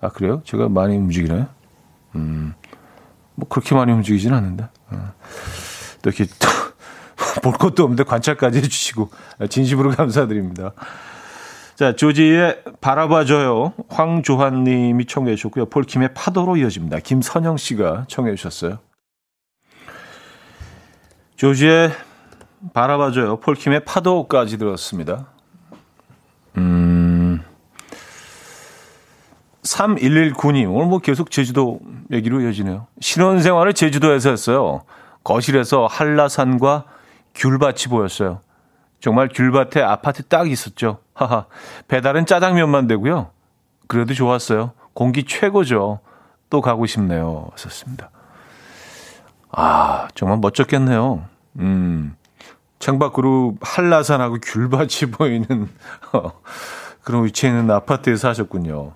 아, 0.00 0.08
그래요? 0.08 0.42
제가 0.44 0.68
많이 0.68 0.96
움직이나요? 0.96 1.46
음, 2.16 2.54
뭐 3.34 3.48
그렇게 3.48 3.74
많이 3.74 3.92
움직이지는 3.92 4.36
않는데. 4.36 4.68
아, 4.90 5.12
또 6.02 6.10
이렇게 6.10 6.26
볼 7.42 7.52
것도 7.52 7.84
없는데 7.84 8.04
관찰까지 8.04 8.58
해주시고 8.58 9.10
진심으로 9.48 9.90
감사드립니다. 9.90 10.72
자, 11.76 11.96
조지의 11.96 12.62
바라봐줘요. 12.80 13.72
황조한 13.88 14.64
님이 14.64 15.06
청해 15.06 15.34
주셨고요. 15.36 15.66
폴킴의 15.66 16.14
파도로 16.14 16.56
이어집니다. 16.58 16.98
김선영 16.98 17.56
씨가 17.56 18.04
청해 18.08 18.34
주셨어요. 18.34 18.78
조지의 21.36 21.90
바라봐줘요. 22.72 23.40
폴킴의 23.40 23.84
파도까지 23.84 24.58
들었습니다. 24.58 25.26
음. 26.56 27.42
3119님, 29.62 30.74
오늘 30.74 30.86
뭐 30.86 30.98
계속 30.98 31.30
제주도 31.30 31.80
얘기로 32.10 32.40
이어지네요. 32.40 32.86
신혼생활을 33.00 33.74
제주도에서 33.74 34.30
했어요. 34.30 34.82
거실에서 35.24 35.86
한라산과 35.86 36.84
귤밭이 37.34 37.84
보였어요. 37.88 38.40
정말 39.00 39.28
귤밭에 39.28 39.82
아파트 39.82 40.22
딱 40.24 40.50
있었죠. 40.50 40.98
하하. 41.14 41.46
배달은 41.88 42.26
짜장면만 42.26 42.86
되고요. 42.86 43.30
그래도 43.86 44.14
좋았어요. 44.14 44.72
공기 44.94 45.24
최고죠. 45.24 46.00
또 46.50 46.60
가고 46.60 46.86
싶네요. 46.86 47.50
썼습니다. 47.56 48.10
아, 49.50 50.08
정말 50.14 50.38
멋졌겠네요. 50.38 51.24
음. 51.58 52.16
창밖으로 52.82 53.58
한라산하고 53.60 54.38
귤밭이 54.42 55.12
보이는 55.16 55.68
어, 56.12 56.32
그런 57.04 57.24
위치에 57.24 57.48
있는 57.50 57.70
아파트에 57.70 58.16
사셨군요. 58.16 58.92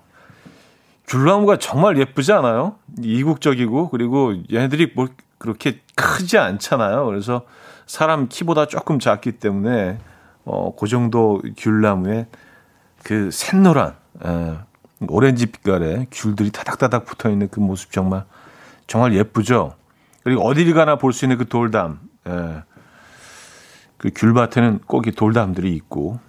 귤나무가 1.07 1.57
정말 1.57 1.97
예쁘지 1.97 2.33
않아요? 2.33 2.75
이국적이고 3.01 3.89
그리고 3.89 4.33
얘네들이 4.51 4.91
뭐 4.93 5.07
그렇게 5.37 5.79
크지 5.95 6.37
않잖아요. 6.37 7.05
그래서 7.05 7.45
사람 7.85 8.27
키보다 8.27 8.65
조금 8.65 8.99
작기 8.99 9.33
때문에 9.33 9.99
어, 10.43 10.75
그 10.75 10.87
정도 10.87 11.41
귤나무에 11.55 12.27
그 13.03 13.31
샛노란 13.31 13.95
에, 14.25 14.57
오렌지 15.07 15.45
빛깔의 15.45 16.07
귤들이 16.11 16.51
타닥타닥 16.51 17.05
붙어 17.05 17.29
있는 17.29 17.47
그 17.47 17.61
모습 17.61 17.93
정말 17.93 18.25
정말 18.85 19.13
예쁘죠. 19.13 19.75
그리고 20.23 20.41
어디를 20.41 20.73
가나 20.73 20.97
볼 20.97 21.13
수 21.13 21.23
있는 21.23 21.37
그 21.37 21.47
돌담, 21.47 22.01
에, 22.27 22.31
그 23.97 24.11
귤밭에는 24.15 24.79
꼭 24.87 25.07
이 25.07 25.11
돌담들이 25.11 25.73
있고 25.75 26.19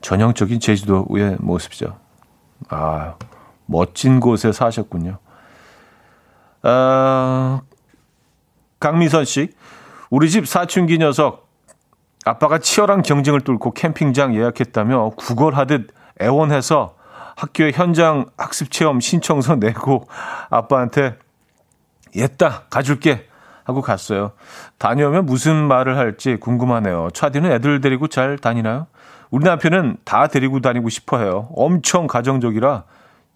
전형적인 0.00 0.60
제주도의 0.60 1.36
모습이죠. 1.38 1.98
아 2.68 3.14
멋진 3.66 4.20
곳에 4.20 4.52
사셨군요. 4.52 5.18
아, 6.62 7.62
강미선 8.80 9.24
씨, 9.24 9.52
우리 10.10 10.28
집 10.30 10.46
사춘기 10.46 10.98
녀석 10.98 11.48
아빠가 12.24 12.58
치열한 12.58 13.02
경쟁을 13.02 13.40
뚫고 13.40 13.72
캠핑장 13.72 14.34
예약했다며 14.34 15.10
구걸하듯 15.16 15.94
애원해서 16.20 16.96
학교에 17.36 17.72
현장 17.72 18.26
학습 18.36 18.70
체험 18.70 19.00
신청서 19.00 19.56
내고 19.56 20.06
아빠한테 20.50 21.16
옛다 22.14 22.64
가줄게 22.68 23.26
하고 23.64 23.82
갔어요. 23.82 24.32
다녀오면 24.78 25.26
무슨 25.26 25.54
말을 25.68 25.96
할지 25.96 26.36
궁금하네요. 26.36 27.10
차디는 27.12 27.52
애들 27.52 27.80
데리고 27.80 28.08
잘 28.08 28.38
다니나요? 28.38 28.86
우리 29.30 29.44
남편은 29.44 29.98
다 30.04 30.26
데리고 30.26 30.60
다니고 30.60 30.88
싶어 30.88 31.18
해요. 31.18 31.48
엄청 31.54 32.06
가정적이라 32.06 32.84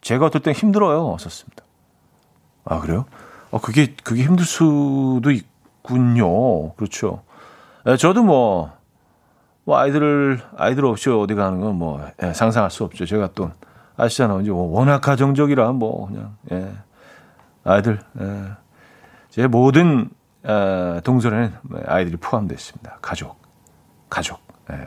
제가 0.01 0.27
어떨 0.27 0.41
땐 0.41 0.53
힘들어요. 0.53 1.17
썼습니다. 1.19 1.63
아, 2.65 2.79
그래요? 2.79 3.05
어, 3.51 3.59
그게, 3.59 3.95
그게 4.03 4.23
힘들 4.23 4.45
수도 4.45 5.31
있군요. 5.31 6.73
그렇죠. 6.73 7.21
예, 7.87 7.95
저도 7.95 8.23
뭐, 8.23 8.71
뭐, 9.63 9.77
아이들을, 9.77 10.41
아이들 10.57 10.85
없이 10.85 11.09
어디 11.09 11.35
가는 11.35 11.59
건 11.61 11.75
뭐, 11.75 12.05
예, 12.21 12.33
상상할 12.33 12.71
수 12.71 12.83
없죠. 12.83 13.05
제가 13.05 13.29
또, 13.35 13.51
아시잖아요. 13.97 14.41
이제 14.41 14.51
워낙 14.51 14.99
가정적이라 14.99 15.71
뭐, 15.71 16.07
그냥, 16.07 16.35
예. 16.51 16.71
아이들, 17.63 17.99
예. 18.19 18.51
제 19.35 19.47
모든, 19.47 20.09
어, 20.43 21.01
동선에는 21.03 21.51
아이들이 21.87 22.15
포함되어 22.15 22.55
있습니다. 22.55 22.99
가족, 23.01 23.35
가족, 24.09 24.39
예. 24.71 24.77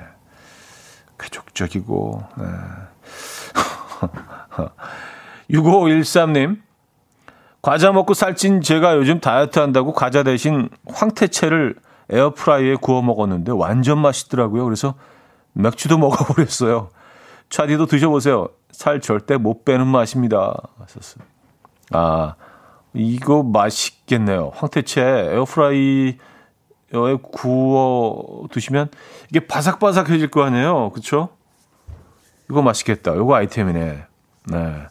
가족적이고, 1.18 2.24
예. 2.40 2.44
6513님, 5.54 6.62
과자 7.60 7.92
먹고 7.92 8.14
살찐 8.14 8.62
제가 8.62 8.96
요즘 8.96 9.20
다이어트 9.20 9.58
한다고 9.58 9.92
과자 9.92 10.22
대신 10.22 10.70
황태채를 10.86 11.74
에어프라이에 12.08 12.76
구워 12.76 13.02
먹었는데 13.02 13.52
완전 13.52 13.98
맛있더라고요. 13.98 14.64
그래서 14.64 14.94
맥주도 15.52 15.98
먹어버렸어요. 16.00 16.88
차디도 17.50 17.84
드셔보세요. 17.84 18.48
살 18.70 19.02
절대 19.02 19.36
못 19.36 19.66
빼는 19.66 19.86
맛입니다. 19.86 20.54
아, 21.90 22.34
이거 22.94 23.42
맛있겠네요. 23.42 24.52
황태채 24.54 25.00
에어프라이에 25.32 26.16
구워 27.32 28.46
드시면 28.50 28.90
이게 29.30 29.46
바삭바삭해질 29.46 30.30
거 30.30 30.42
아니에요. 30.42 30.90
그쵸? 30.90 31.30
이거 32.50 32.62
맛있겠다. 32.62 33.14
이거 33.14 33.34
아이템이네. 33.34 34.06
네. 34.50 34.86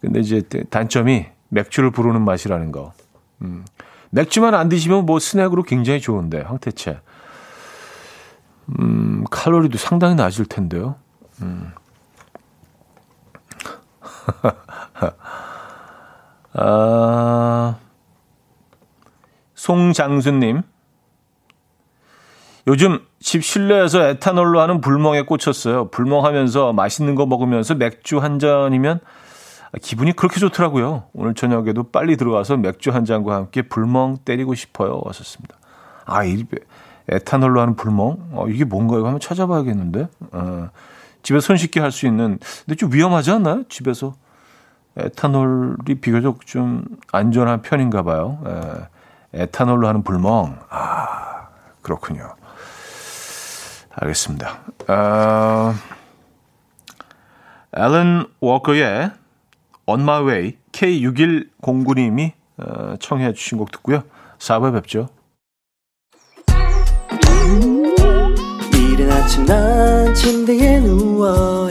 근데 0.00 0.20
이제 0.20 0.42
단점이 0.70 1.26
맥주를 1.48 1.90
부르는 1.90 2.24
맛이라는 2.24 2.72
거. 2.72 2.92
음. 3.42 3.64
맥주만 4.10 4.54
안 4.54 4.68
드시면 4.68 5.06
뭐 5.06 5.18
스낵으로 5.18 5.62
굉장히 5.62 6.00
좋은데 6.00 6.42
황태채. 6.42 7.00
음, 8.80 9.24
칼로리도 9.30 9.78
상당히 9.78 10.14
낮을 10.14 10.46
텐데요. 10.46 10.96
음. 11.42 11.72
아, 16.54 17.76
송장수님. 19.54 20.62
요즘 22.66 23.00
집 23.20 23.44
실내에서 23.44 24.02
에탄올로 24.08 24.60
하는 24.60 24.80
불멍에 24.80 25.22
꽂혔어요. 25.22 25.88
불멍하면서 25.90 26.72
맛있는 26.72 27.14
거 27.14 27.26
먹으면서 27.26 27.74
맥주 27.74 28.18
한 28.18 28.38
잔이면 28.38 29.00
기분이 29.82 30.12
그렇게 30.12 30.40
좋더라고요. 30.40 31.04
오늘 31.12 31.34
저녁에도 31.34 31.82
빨리 31.90 32.16
들어가서 32.16 32.56
맥주 32.56 32.90
한 32.90 33.04
잔과 33.04 33.34
함께 33.34 33.62
불멍 33.62 34.18
때리고 34.24 34.54
싶어요. 34.54 35.02
왔었습니다. 35.04 35.56
아, 36.06 36.24
이 36.24 36.44
에탄올로 37.10 37.60
하는 37.60 37.76
불멍? 37.76 38.28
어, 38.32 38.46
이게 38.48 38.64
뭔가요? 38.64 39.04
한번 39.04 39.20
찾아봐야겠는데. 39.20 40.08
어, 40.32 40.70
집에 41.22 41.40
손쉽게 41.40 41.80
할 41.80 41.90
수 41.90 42.06
있는. 42.06 42.38
근데 42.64 42.76
좀 42.76 42.92
위험하지 42.92 43.30
않나요? 43.32 43.64
집에서 43.68 44.14
에탄올이 44.96 45.96
비교적 46.00 46.46
좀 46.46 46.84
안전한 47.12 47.62
편인가 47.62 48.02
봐요. 48.02 48.38
에, 49.34 49.42
에탄올로 49.42 49.88
하는 49.88 50.02
불멍. 50.02 50.58
아, 50.70 51.48
그렇군요. 51.82 52.34
알겠습니다. 53.96 54.58
어, 54.88 55.74
앨런 57.76 58.26
워커의 58.40 59.10
On 59.86 60.00
My 60.00 60.22
Way 60.24 60.56
K6109님이 60.72 62.32
어, 62.58 62.96
청해 62.98 63.32
주신 63.34 63.58
곡 63.58 63.70
듣고요. 63.72 64.02
4부에 64.38 64.72
뵙죠. 64.74 65.08
이른 68.72 69.10
아침 69.10 69.44
난 69.44 70.14
침대에 70.14 70.80
누워 70.80 71.70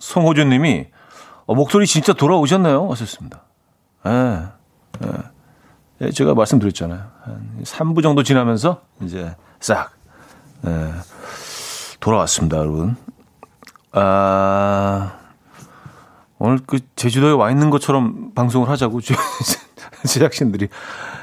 송호준 0.00 0.48
님이 0.48 0.86
어, 1.46 1.54
목소리 1.54 1.86
진짜 1.86 2.12
돌아오셨나요? 2.12 2.90
하셨습니다. 2.90 3.42
예, 4.06 4.10
예. 5.04 5.08
예, 6.02 6.10
제가 6.10 6.34
말씀드렸잖아요. 6.34 7.04
한 7.22 7.62
3부 7.62 8.02
정도 8.02 8.22
지나면서 8.22 8.82
이제 9.02 9.34
싹, 9.60 9.92
예, 10.66 10.92
돌아왔습니다, 12.00 12.56
여러분. 12.56 12.96
아, 13.92 15.18
오늘 16.38 16.60
그 16.66 16.78
제주도에 16.96 17.32
와 17.32 17.50
있는 17.50 17.68
것처럼 17.70 18.32
방송을 18.34 18.68
하자고 18.68 19.00
제작진들이 20.06 20.68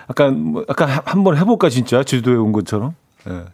약간 0.10 0.40
뭐 0.40 0.66
약간 0.70 0.90
한번 1.06 1.38
해볼까 1.38 1.70
진짜 1.70 2.04
제주도에 2.04 2.36
온 2.36 2.52
것처럼. 2.52 2.96
예. 3.28 3.46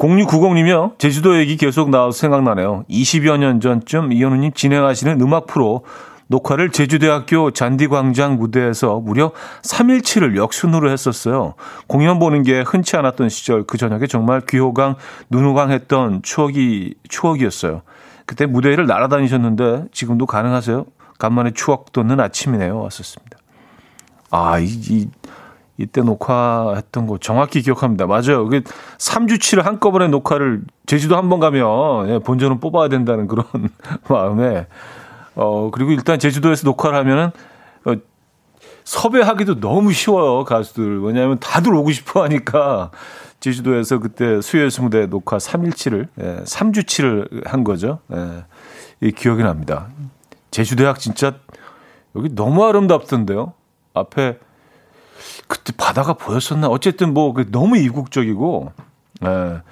0690님이요. 0.00 0.98
제주도 0.98 1.38
얘기 1.38 1.56
계속 1.56 1.90
나와서 1.90 2.18
생각나네요. 2.18 2.84
20여 2.88 3.36
년 3.36 3.60
전쯤 3.60 4.12
이현우님 4.12 4.52
진행하시는 4.52 5.20
음악 5.20 5.46
프로 5.46 5.84
녹화를 6.28 6.70
제주대학교 6.70 7.50
잔디광장 7.50 8.36
무대에서 8.36 9.00
무려 9.00 9.32
3일치를 9.62 10.36
역순으로 10.36 10.90
했었어요. 10.90 11.54
공연 11.86 12.18
보는 12.18 12.44
게 12.44 12.60
흔치 12.60 12.96
않았던 12.96 13.28
시절 13.28 13.64
그 13.64 13.76
저녁에 13.76 14.06
정말 14.06 14.40
귀호강, 14.40 14.94
눈호강 15.28 15.72
했던 15.72 16.22
추억이, 16.22 16.94
추억이었어요. 17.08 17.82
그때 18.26 18.46
무대를 18.46 18.86
날아다니셨는데 18.86 19.86
지금도 19.92 20.26
가능하세요? 20.26 20.86
간만에 21.18 21.50
추억 21.52 21.92
돋는 21.92 22.20
아침이네요. 22.20 22.80
왔었습니다. 22.80 23.36
아, 24.30 24.60
이, 24.60 24.66
이 24.66 25.08
이때 25.80 26.02
녹화했던 26.02 27.06
거 27.06 27.18
정확히 27.18 27.62
기억합니다. 27.62 28.06
맞아요. 28.06 28.46
그 28.48 28.62
3주치를 28.98 29.62
한꺼번에 29.62 30.08
녹화를 30.08 30.62
제주도 30.86 31.16
한 31.16 31.28
번 31.30 31.40
가면 31.40 32.08
예, 32.10 32.18
본전은 32.18 32.60
뽑아야 32.60 32.88
된다는 32.88 33.26
그런 33.28 33.44
마음에 34.08 34.66
어 35.34 35.70
그리고 35.72 35.92
일단 35.92 36.18
제주도에서 36.18 36.66
녹화를 36.66 36.98
하면은 36.98 37.30
어, 37.84 37.94
섭외하기도 38.84 39.60
너무 39.60 39.92
쉬워요 39.92 40.44
가수들 40.44 41.00
왜냐하면 41.02 41.38
다들 41.38 41.74
오고 41.74 41.92
싶어 41.92 42.24
하니까 42.24 42.90
제주도에서 43.38 43.98
그때 44.00 44.40
수요일 44.42 44.70
승대 44.70 45.06
녹화 45.06 45.38
3일치를, 45.38 46.08
예, 46.20 46.42
3주치를 46.44 47.46
한 47.48 47.64
거죠. 47.64 48.00
예, 48.12 48.44
이 49.00 49.12
기억이 49.12 49.42
납니다. 49.42 49.86
제주대학 50.50 50.98
진짜 50.98 51.34
여기 52.16 52.34
너무 52.34 52.64
아름답던데요. 52.66 53.54
앞에 53.94 54.38
그때 55.46 55.72
바다가 55.76 56.14
보였었나? 56.14 56.68
어쨌든 56.68 57.14
뭐그 57.14 57.50
너무 57.50 57.76
이국적이고, 57.78 58.72
예, 59.24 59.62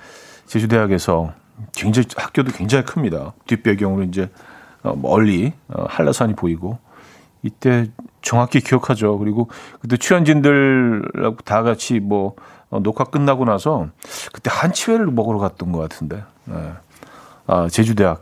제주 0.46 0.68
대학에서 0.68 1.32
굉장히 1.72 2.08
학교도 2.16 2.52
굉장히 2.52 2.84
큽니다. 2.84 3.34
뒷배경으로 3.46 4.04
이제 4.04 4.30
어, 4.82 4.94
멀리 4.94 5.52
어, 5.68 5.84
한라산이 5.88 6.34
보이고 6.34 6.78
이때 7.42 7.86
정확히 8.22 8.60
기억하죠. 8.60 9.18
그리고 9.18 9.48
그때 9.80 9.96
출연진들 9.96 11.02
다 11.44 11.62
같이 11.62 12.00
뭐 12.00 12.34
어, 12.70 12.80
녹화 12.80 13.04
끝나고 13.04 13.44
나서 13.44 13.88
그때 14.32 14.50
한치회를 14.52 15.06
먹으러 15.06 15.38
갔던 15.38 15.72
것 15.72 15.78
같은데. 15.80 16.22
네. 16.44 16.72
아, 17.46 17.68
제주대학. 17.68 18.20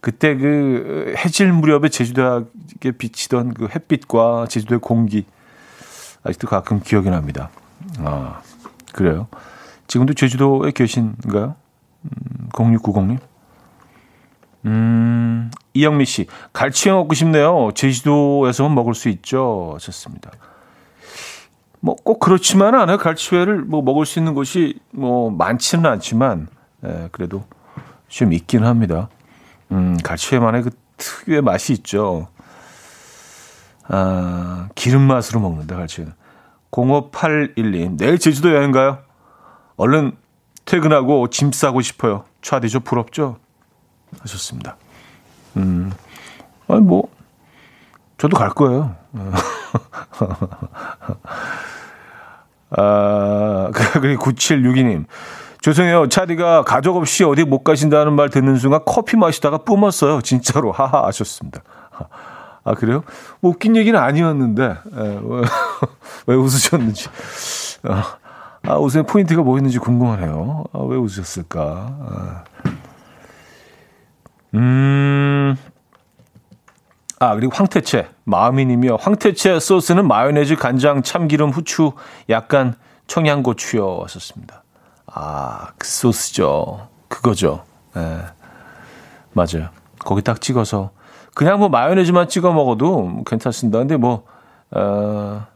그때 0.00 0.36
그 0.36 1.14
해질 1.16 1.52
무렵에 1.52 1.88
제주대학에 1.88 2.92
비치던 2.98 3.54
그 3.54 3.68
햇빛과 3.74 4.46
제주도의 4.48 4.80
공기 4.80 5.24
아직도 6.24 6.48
가끔 6.48 6.80
기억이 6.80 7.10
납니다. 7.10 7.50
아, 7.98 8.40
그래요. 8.92 9.28
지금도 9.86 10.14
제주도에 10.14 10.70
계신가요? 10.72 11.54
음, 12.04 12.48
0690님? 12.52 13.18
음, 14.66 15.50
이영미 15.74 16.06
씨, 16.06 16.26
갈치회 16.54 16.92
먹고 16.92 17.14
싶네요. 17.14 17.70
제주도에서만 17.74 18.74
먹을 18.74 18.94
수 18.94 19.08
있죠. 19.10 19.76
좋습니다. 19.80 20.30
뭐 21.80 21.96
꼭 22.02 22.18
그렇지만은 22.18 22.80
않아요. 22.80 22.96
갈치회를 22.96 23.60
뭐 23.62 23.82
먹을 23.82 24.06
수 24.06 24.18
있는 24.18 24.32
곳이 24.34 24.80
뭐 24.90 25.30
많지는 25.30 25.84
않지만, 25.84 26.48
예, 26.86 27.08
그래도 27.12 27.44
좀 28.08 28.32
있긴 28.32 28.64
합니다. 28.64 29.10
음, 29.70 29.98
갈치회만의 30.02 30.62
그 30.62 30.70
특유의 30.96 31.42
맛이 31.42 31.74
있죠. 31.74 32.28
아, 33.88 34.68
기름 34.74 35.02
맛으로 35.02 35.40
먹는다, 35.40 35.76
갈치회는. 35.76 36.12
0581님, 36.70 37.98
내일 37.98 38.18
제주도 38.18 38.54
여행 38.54 38.72
가요? 38.72 38.98
얼른 39.76 40.16
퇴근하고 40.64 41.28
짐 41.28 41.52
싸고 41.52 41.80
싶어요. 41.82 42.24
차디죠 42.42 42.80
부럽죠? 42.80 43.36
하셨습니다. 44.20 44.76
음, 45.56 45.92
아니, 46.68 46.80
뭐, 46.80 47.08
저도 48.18 48.36
갈 48.36 48.50
거예요. 48.50 48.96
아, 52.76 53.70
그리고 54.00 54.24
9762님. 54.24 55.04
죄송해요. 55.60 56.08
차디가 56.08 56.64
가족 56.64 56.96
없이 56.96 57.24
어디 57.24 57.44
못 57.44 57.64
가신다는 57.64 58.12
말 58.14 58.28
듣는 58.28 58.56
순간 58.56 58.80
커피 58.84 59.16
마시다가 59.16 59.58
뿜었어요. 59.58 60.20
진짜로. 60.20 60.72
하하 60.72 61.06
하셨습니다. 61.06 61.62
아, 62.64 62.74
그래요? 62.74 63.04
뭐 63.40 63.52
웃긴 63.52 63.76
얘기는 63.76 63.98
아니었는데, 63.98 64.64
에, 64.64 65.20
왜, 65.22 65.42
왜 66.26 66.34
웃으셨는지. 66.34 67.08
아, 67.84 68.16
아, 68.66 68.76
웃음의 68.78 69.06
포인트가 69.06 69.42
뭐였는지 69.42 69.78
궁금하네요. 69.78 70.64
아, 70.72 70.78
왜 70.80 70.96
웃으셨을까? 70.96 71.60
아. 71.60 72.44
음. 74.54 75.56
아, 77.18 77.34
그리고 77.34 77.52
황태채. 77.54 78.08
마음이님이요. 78.24 78.96
황태채 78.96 79.60
소스는 79.60 80.08
마요네즈, 80.08 80.56
간장, 80.56 81.02
참기름, 81.02 81.50
후추, 81.50 81.92
약간 82.30 82.74
청양고추요. 83.06 83.98
왔었습니다. 83.98 84.62
아, 85.06 85.68
그 85.76 85.86
소스죠. 85.86 86.88
그거죠. 87.08 87.64
예. 87.96 88.00
네. 88.00 88.18
맞아요. 89.32 89.68
거기 89.98 90.22
딱 90.22 90.40
찍어서. 90.40 90.90
그냥 91.34 91.58
뭐 91.58 91.68
마요네즈만 91.68 92.28
찍어 92.28 92.52
먹어도 92.52 93.24
괜찮습니다. 93.26 93.78
근데 93.80 93.96
뭐, 93.96 94.24
어, 94.70 95.46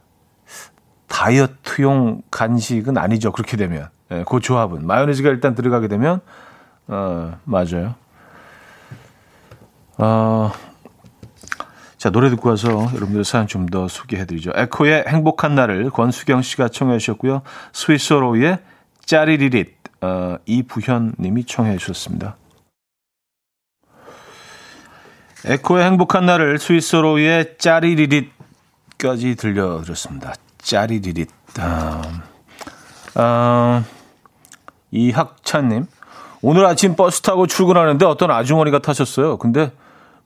다이어트용 1.06 2.22
간식은 2.30 2.98
아니죠. 2.98 3.32
그렇게 3.32 3.56
되면. 3.56 3.88
예, 4.10 4.24
그 4.28 4.40
조합은. 4.40 4.86
마요네즈가 4.86 5.28
일단 5.30 5.54
들어가게 5.54 5.88
되면, 5.88 6.20
어, 6.88 7.36
맞아요. 7.44 7.94
어, 9.98 10.52
자, 11.96 12.10
노래 12.10 12.30
듣고 12.30 12.48
와서 12.48 12.68
여러분들 12.94 13.24
사연 13.24 13.46
좀 13.46 13.66
더 13.66 13.88
소개해드리죠. 13.88 14.52
에코의 14.54 15.04
행복한 15.08 15.54
날을 15.54 15.90
권수경 15.90 16.42
씨가 16.42 16.68
청해 16.68 16.98
주셨고요. 16.98 17.42
스위스로의 17.72 18.58
짜리리릿, 19.04 19.76
어, 20.00 20.36
이부현 20.46 21.14
님이 21.18 21.44
청해 21.44 21.76
주셨습니다. 21.76 22.36
에코의 25.44 25.84
행복한 25.84 26.26
날을 26.26 26.58
스위스로의 26.58 27.56
짜리리릿까지 27.58 29.36
들려드렸습니다. 29.36 30.34
짜리리릿. 30.58 31.30
아, 31.58 32.02
아, 33.14 33.84
이학찬님. 34.90 35.86
오늘 36.42 36.66
아침 36.66 36.96
버스 36.96 37.20
타고 37.22 37.46
출근하는데 37.46 38.04
어떤 38.04 38.30
아주머니가 38.30 38.80
타셨어요. 38.80 39.38
근데 39.38 39.72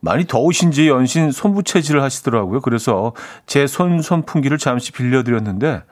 많이 0.01 0.27
더우신지 0.27 0.89
연신 0.89 1.31
손부채질을 1.31 2.03
하시더라고요. 2.03 2.61
그래서 2.61 3.13
제 3.47 3.67
손 3.67 4.03
선풍기를 4.03 4.59
잠시 4.59 4.93
빌려드렸는데 4.93 5.83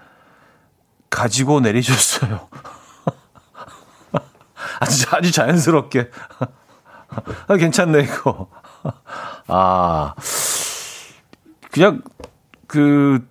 가지고 1.11 1.61
내리셨어요. 1.61 2.49
아주, 4.81 5.07
아주 5.12 5.31
자연스럽게. 5.33 6.11
아, 7.49 7.57
괜찮네, 7.57 8.01
이거. 8.03 8.49
아, 9.49 10.14
그냥, 11.70 12.03
그, 12.66 13.26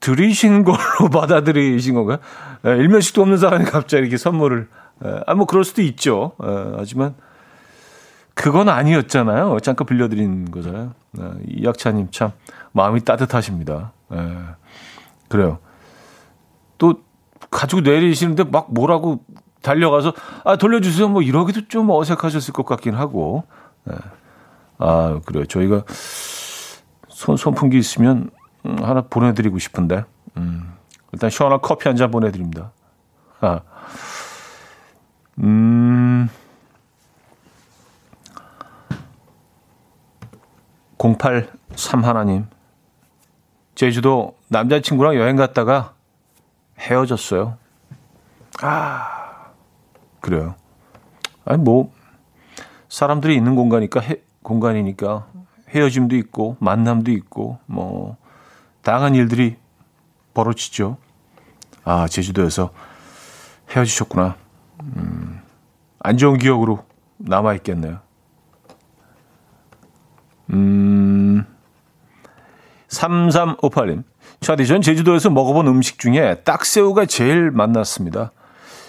드리신 0.00 0.64
걸로 0.64 1.10
받아들이신 1.12 1.94
건가요? 1.94 2.18
예, 2.66 2.70
일면식도 2.70 3.22
없는 3.22 3.38
사람이 3.38 3.64
갑자기 3.66 4.02
이렇게 4.02 4.16
선물을. 4.16 4.68
예, 5.04 5.20
아, 5.26 5.34
뭐, 5.34 5.46
그럴 5.46 5.64
수도 5.64 5.82
있죠. 5.82 6.32
예, 6.42 6.72
하지만, 6.76 7.14
그건 8.34 8.68
아니었잖아요. 8.68 9.58
잠깐 9.60 9.86
빌려드린 9.86 10.50
거잖아요. 10.50 10.94
예, 11.18 11.30
이약차님 11.46 12.10
참 12.10 12.32
마음이 12.72 13.04
따뜻하십니다. 13.04 13.92
예, 14.12 14.36
그래요. 15.28 15.58
또, 16.78 17.02
가지고 17.50 17.80
내리시는데 17.82 18.44
막 18.44 18.72
뭐라고 18.72 19.24
달려가서, 19.62 20.14
아, 20.44 20.56
돌려주세요. 20.56 21.08
뭐, 21.08 21.20
이러기도 21.20 21.68
좀 21.68 21.90
어색하셨을 21.90 22.54
것 22.54 22.64
같긴 22.64 22.94
하고. 22.94 23.44
예. 23.90 23.94
아, 24.80 25.20
그래요. 25.26 25.44
저희가 25.44 25.84
손, 27.08 27.36
선풍기 27.36 27.78
있으면 27.78 28.30
음, 28.66 28.82
하나 28.82 29.02
보내드리고 29.02 29.58
싶은데. 29.58 30.04
음, 30.36 30.72
일단 31.12 31.28
시원한 31.30 31.60
커피 31.60 31.88
한 31.88 31.96
잔 31.96 32.10
보내드립니다. 32.10 32.72
아, 33.40 33.60
음, 35.38 36.28
083 40.98 42.04
하나님. 42.04 42.46
제주도 43.74 44.36
남자친구랑 44.48 45.14
여행 45.16 45.36
갔다가 45.36 45.94
헤어졌어요. 46.78 47.56
아, 48.62 49.46
그래요. 50.20 50.54
아니, 51.46 51.62
뭐, 51.62 51.90
사람들이 52.90 53.34
있는 53.34 53.54
공간이니까, 53.56 54.00
해, 54.00 54.16
공간이니까 54.42 55.26
헤어짐도 55.68 56.16
있고, 56.16 56.56
만남도 56.60 57.10
있고, 57.12 57.58
뭐, 57.66 58.16
다양한 58.82 59.14
일들이 59.14 59.56
벌어지죠. 60.34 60.96
아, 61.84 62.08
제주도에서 62.08 62.70
헤어지셨구나. 63.70 64.36
음, 64.82 65.40
안 66.00 66.16
좋은 66.16 66.38
기억으로 66.38 66.84
남아 67.18 67.54
있겠네요. 67.54 68.00
음, 70.52 71.44
3358님. 72.88 74.04
차디, 74.40 74.66
전 74.66 74.80
제주도에서 74.80 75.30
먹어본 75.30 75.66
음식 75.68 75.98
중에 75.98 76.42
딱새우가 76.44 77.06
제일 77.06 77.50
맛났습니다. 77.50 78.32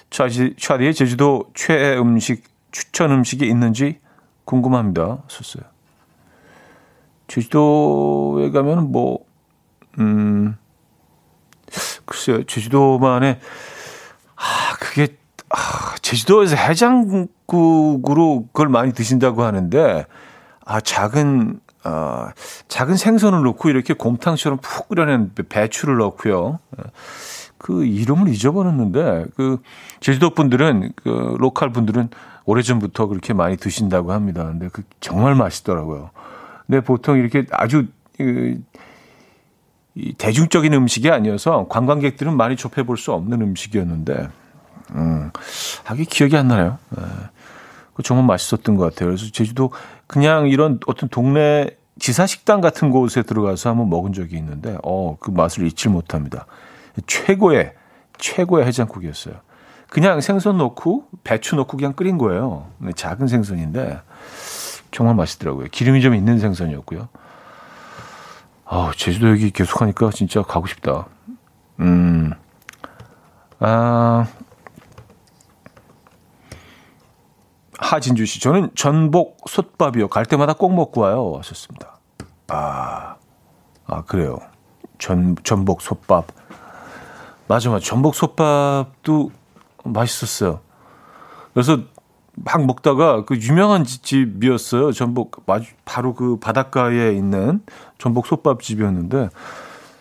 차디, 0.09 0.55
차디의 0.57 0.93
제주도 0.93 1.51
최애 1.53 1.97
음식, 1.97 2.43
추천 2.71 3.11
음식이 3.11 3.45
있는지 3.45 3.99
궁금합니다. 4.45 5.23
썼어요. 5.27 5.63
제주도에 7.27 8.51
가면 8.51 8.91
뭐, 8.91 9.19
음, 9.99 10.57
글쎄요, 12.05 12.43
제주도만의, 12.43 13.39
아, 14.35 14.75
그게, 14.79 15.15
아, 15.49 15.95
제주도에서 16.01 16.55
해장국으로 16.57 18.47
그걸 18.47 18.67
많이 18.67 18.91
드신다고 18.91 19.43
하는데, 19.43 20.05
아, 20.65 20.81
작은, 20.81 21.59
어, 21.85 22.27
작은 22.67 22.97
생선을 22.97 23.43
넣고 23.43 23.69
이렇게 23.69 23.93
곰탕처럼 23.93 24.59
푹 24.61 24.89
끓여낸 24.89 25.31
배추를 25.49 25.97
넣고요. 25.97 26.59
그 27.61 27.85
이름을 27.85 28.27
잊어버렸는데 28.29 29.27
그 29.35 29.61
제주도 29.99 30.31
분들은 30.31 30.93
그 30.95 31.35
로컬 31.37 31.71
분들은 31.71 32.09
오래전부터 32.45 33.05
그렇게 33.05 33.33
많이 33.33 33.55
드신다고 33.55 34.13
합니다. 34.13 34.45
근데 34.45 34.67
그 34.73 34.81
정말 34.99 35.35
맛있더라고요. 35.35 36.09
근데 36.65 36.81
보통 36.81 37.19
이렇게 37.19 37.45
아주 37.51 37.85
그, 38.17 38.59
이 39.93 40.13
대중적인 40.13 40.73
음식이 40.73 41.11
아니어서 41.11 41.67
관광객들은 41.69 42.35
많이 42.35 42.55
접해 42.55 42.83
볼 42.83 42.97
수 42.97 43.13
없는 43.13 43.41
음식이었는데, 43.41 44.29
음, 44.95 45.31
하기 45.83 46.05
기억이 46.05 46.35
안 46.35 46.47
나네요. 46.47 46.79
네. 46.97 47.03
그 47.93 48.01
정말 48.01 48.25
맛있었던 48.25 48.75
것 48.75 48.85
같아요. 48.85 49.09
그래서 49.09 49.31
제주도 49.31 49.71
그냥 50.07 50.47
이런 50.47 50.79
어떤 50.87 51.09
동네 51.09 51.69
지사식당 51.99 52.61
같은 52.61 52.89
곳에 52.89 53.21
들어가서 53.21 53.69
한번 53.69 53.89
먹은 53.89 54.13
적이 54.13 54.37
있는데, 54.37 54.77
어, 54.83 55.17
그 55.19 55.29
맛을 55.29 55.67
잊지 55.67 55.89
못합니다. 55.89 56.47
최고의, 57.07 57.73
최고의 58.17 58.65
해장국이었어요. 58.67 59.35
그냥 59.89 60.21
생선 60.21 60.57
넣고 60.57 61.07
배추 61.23 61.55
넣고 61.57 61.77
그냥 61.77 61.93
끓인 61.93 62.17
거예요. 62.17 62.69
작은 62.95 63.27
생선인데 63.27 64.01
정말 64.91 65.15
맛있더라고요. 65.15 65.67
기름이 65.71 66.01
좀 66.01 66.15
있는 66.15 66.39
생선이었고요. 66.39 67.09
아, 68.65 68.91
제주도 68.95 69.29
여기 69.29 69.51
계속 69.51 69.81
하니까 69.81 70.11
진짜 70.11 70.41
가고 70.43 70.65
싶다. 70.67 71.07
음. 71.79 72.31
아. 73.59 74.27
하진주 77.77 78.25
씨, 78.25 78.39
저는 78.39 78.69
전복 78.75 79.49
솥밥이요. 79.49 80.07
갈 80.07 80.25
때마다 80.25 80.53
꼭 80.53 80.73
먹고 80.73 81.01
와요. 81.01 81.33
하셨습니다. 81.39 81.99
아, 82.47 83.15
아, 83.85 84.03
그래요. 84.03 84.39
전, 84.99 85.35
전복 85.43 85.81
솥밥. 85.81 86.27
맞아, 87.51 87.69
맞아. 87.69 87.85
전복 87.85 88.15
솥밥도 88.15 89.29
맛있었어요. 89.83 90.61
그래서 91.53 91.79
막 92.33 92.65
먹다가 92.65 93.25
그 93.25 93.35
유명한 93.35 93.83
집이었어요. 93.83 94.93
전복 94.93 95.45
바로 95.83 96.13
그 96.13 96.39
바닷가에 96.39 97.11
있는 97.11 97.61
전복 97.97 98.27
솥밥 98.27 98.61
집이었는데 98.61 99.27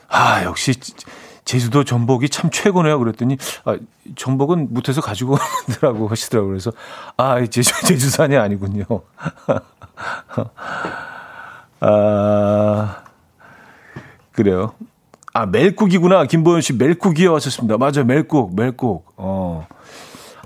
아 0.09 0.45
역시 0.45 0.75
제주도 1.45 1.83
전복이 1.83 2.29
참 2.29 2.51
최고네요. 2.53 3.01
그랬더니 3.01 3.37
아, 3.65 3.77
전복은 4.15 4.73
못해서 4.73 5.01
가지고 5.01 5.37
오더라고 5.71 6.07
하시더라고요. 6.07 6.51
그래서 6.51 6.71
아 7.17 7.45
제주 7.47 7.73
제주산이 7.85 8.37
아니군요. 8.37 8.85
아 11.81 13.03
그래요. 14.31 14.73
아, 15.33 15.47
멜국이구나. 15.47 16.25
김보현 16.25 16.61
씨, 16.61 16.73
멜국이 16.75 17.27
왔었습니다. 17.27 17.79
맞아요. 17.79 18.05
멜국, 18.05 18.55
멜국. 18.57 19.13
어. 19.17 19.67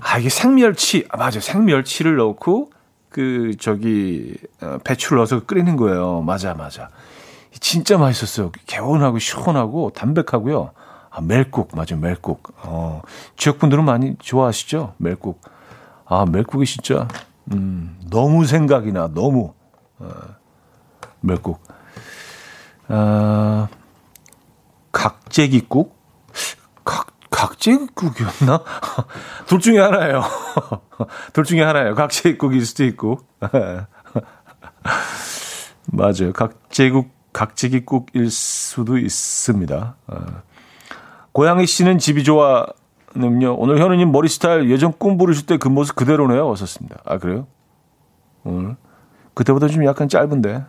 아, 0.01 0.19
이게 0.19 0.29
생멸치. 0.29 1.05
아, 1.09 1.17
맞아요. 1.17 1.39
생멸치를 1.39 2.15
넣고, 2.17 2.69
그, 3.09 3.55
저기, 3.59 4.35
어, 4.61 4.77
배추를 4.83 5.17
넣어서 5.17 5.45
끓이는 5.45 5.75
거예요. 5.75 6.21
맞아, 6.21 6.53
맞아. 6.53 6.89
진짜 7.59 7.97
맛있었어요. 7.97 8.51
개운하고 8.67 9.17
시원하고 9.17 9.91
담백하고요. 9.95 10.71
아, 11.09 11.21
멜국. 11.21 11.71
맞아요. 11.73 11.97
멜국. 11.99 12.53
어. 12.63 13.01
지역 13.37 13.57
분들은 13.57 13.83
많이 13.85 14.15
좋아하시죠? 14.19 14.93
멜국. 14.97 15.41
아, 16.05 16.25
멜국이 16.25 16.65
진짜, 16.65 17.07
음, 17.51 17.97
너무 18.11 18.45
생각이 18.45 18.91
나. 18.91 19.07
너무. 19.11 19.53
어, 19.97 20.09
멜국. 21.21 21.59
아, 22.87 23.67
각재기국? 24.95 25.93
각, 26.85 27.07
각재기국이었나? 27.29 28.61
둘 29.45 29.59
중에 29.59 29.77
하나예요. 29.79 30.23
둘 31.33 31.43
중에 31.43 31.61
하나예요. 31.61 31.95
각재기국일 31.95 32.65
수도 32.65 32.85
있고. 32.85 33.19
맞아요. 35.91 36.31
각재국, 36.33 37.09
각재기국일 37.33 38.31
수도 38.31 38.97
있습니다. 38.97 39.95
어. 40.07 40.15
고양이 41.33 41.67
씨는 41.67 41.99
집이 41.99 42.23
좋아. 42.23 42.65
는요. 43.17 43.55
오늘 43.55 43.79
현우님 43.79 44.11
머리 44.11 44.27
스타일 44.27 44.69
예전 44.69 44.91
꿈 44.97 45.17
부르실 45.17 45.45
때 45.45 45.57
그 45.57 45.69
모습 45.69 45.95
그대로네요. 45.95 46.49
왔었습니다. 46.49 46.97
아, 47.05 47.17
그래요? 47.17 47.47
오늘. 48.43 48.75
그때보다 49.33 49.67
좀 49.69 49.85
약간 49.85 50.09
짧은데. 50.09 50.65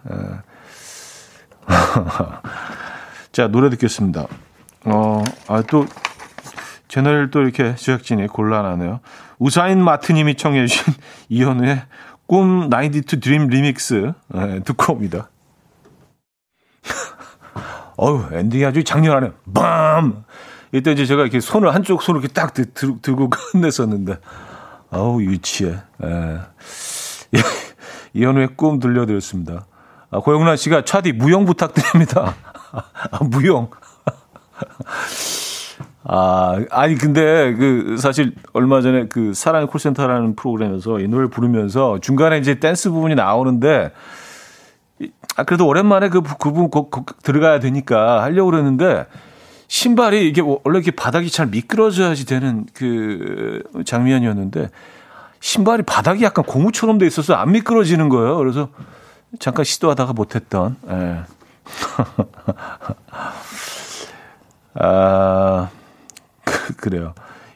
예. 3.37 3.43
자, 3.43 3.49
노래 3.49 3.69
듣겠습니다. 3.69 4.27
어, 4.87 5.23
아, 5.49 5.63
또, 5.69 5.85
채널 6.89 7.31
또 7.31 7.43
이렇게 7.43 7.75
제작진이 7.75 8.29
곤란하네요. 8.29 9.01
우사인 9.39 9.85
마트님이 9.85 10.37
청해주신 10.37 10.95
이현우의 11.29 11.83
꿈 12.27 12.71
92 12.71 13.21
dream 13.21 13.49
remix 13.49 14.13
네, 14.29 14.61
듣고 14.61 14.95
옵니다. 14.95 15.29
어우, 17.99 18.25
엔딩이 18.33 18.65
아주 18.65 18.83
장렬하네요. 18.83 19.35
빰! 19.53 20.25
이때 20.73 20.93
이제 20.93 21.05
제가 21.05 21.21
이렇게 21.21 21.41
손을, 21.41 21.75
한쪽 21.75 22.03
손을 22.03 22.23
이렇게 22.23 22.33
딱 22.33 22.55
들, 22.55 22.73
들고 22.73 23.29
끝냈었는데, 23.53 24.19
아우, 24.91 25.21
유치해. 25.21 25.77
예. 26.05 26.41
이현우의 28.15 28.57
꿈 28.57 28.81
들려드렸습니다. 28.81 29.67
아, 30.11 30.21
고영란 30.21 30.57
씨가 30.57 30.87
차디 30.87 31.13
무용 31.13 31.45
부탁드립니다. 31.45 32.35
아, 33.11 33.25
무용. 33.25 33.71
아, 36.05 36.61
아니, 36.71 36.95
근데, 36.95 37.55
그, 37.55 37.97
사실, 37.99 38.35
얼마 38.53 38.81
전에 38.81 39.09
그, 39.09 39.35
사랑의 39.35 39.67
콜센터라는 39.67 40.37
프로그램에서 40.37 41.01
이 41.01 41.09
노래를 41.09 41.29
부르면서 41.29 41.99
중간에 42.01 42.39
이제 42.39 42.61
댄스 42.61 42.91
부분이 42.91 43.15
나오는데, 43.17 43.91
아, 45.37 45.45
그래도 45.45 45.67
오랜만에 45.67 46.09
그, 46.09 46.23
그 46.23 46.37
부분 46.37 46.71
꼭, 46.71 46.91
꼭 46.91 47.23
들어가야 47.23 47.59
되니까 47.61 48.23
하려고 48.23 48.51
그랬는데, 48.51 49.07
신발이 49.69 50.29
이게 50.29 50.41
원래 50.41 50.79
이렇게 50.79 50.93
바닥이 50.93 51.29
잘 51.29 51.47
미끄러져야지 51.49 52.25
되는 52.25 52.67
그 52.73 53.63
장면이었는데, 53.85 54.71
신발이 55.41 55.83
바닥이 55.83 56.23
약간 56.23 56.45
고무처럼 56.45 56.99
돼 56.99 57.07
있어서 57.07 57.35
안 57.35 57.53
미끄러지는 57.53 58.09
거예요. 58.09 58.37
그래서 58.37 58.69
잠깐 59.41 59.65
시도하다가 59.65 60.13
못했던, 60.13 60.77
예. 60.89 61.36
아, 64.75 65.71
그, 66.77 66.89
래요 66.89 67.15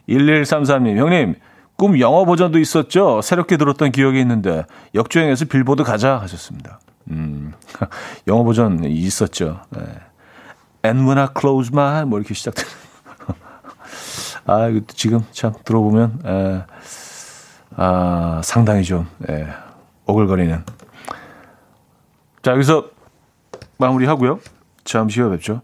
1133님, 0.09 0.97
형님, 0.97 1.35
꿈 1.77 1.99
영어 1.99 2.25
버전도 2.25 2.59
있었죠? 2.59 3.21
새롭게 3.21 3.57
들었던 3.57 3.91
기억이 3.91 4.19
있는데, 4.21 4.65
역주행해서 4.93 5.45
빌보드 5.45 5.83
가자 5.83 6.19
하셨습니다. 6.21 6.79
음, 7.09 7.53
영어 8.27 8.43
버전 8.43 8.83
있었죠. 8.83 9.61
네. 9.69 9.81
And 10.85 11.05
when 11.05 11.17
I 11.17 11.27
close 11.37 11.69
my, 11.71 12.05
뭐 12.05 12.19
이렇게 12.19 12.33
시작되는. 12.33 12.69
아, 14.45 14.67
이거 14.67 14.81
지금 14.87 15.21
참 15.31 15.53
들어보면, 15.63 16.21
에, 16.25 16.63
아, 17.75 18.41
상당히 18.43 18.83
좀, 18.83 19.07
에, 19.29 19.47
오글거리는. 20.05 20.63
자, 22.41 22.51
여기서 22.51 22.89
마무리하고요. 23.81 24.39
잠시 24.83 25.19
후에 25.19 25.31
뵙죠. 25.31 25.61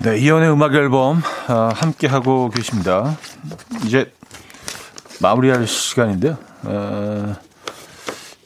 네, 0.00 0.18
이연의 0.18 0.52
음악 0.52 0.74
앨범 0.74 1.20
어, 1.48 1.70
함께 1.74 2.06
하고 2.06 2.50
계십니다. 2.50 3.16
이제 3.84 4.12
마무리할 5.20 5.66
시간인데요. 5.66 6.36
어, 6.64 7.34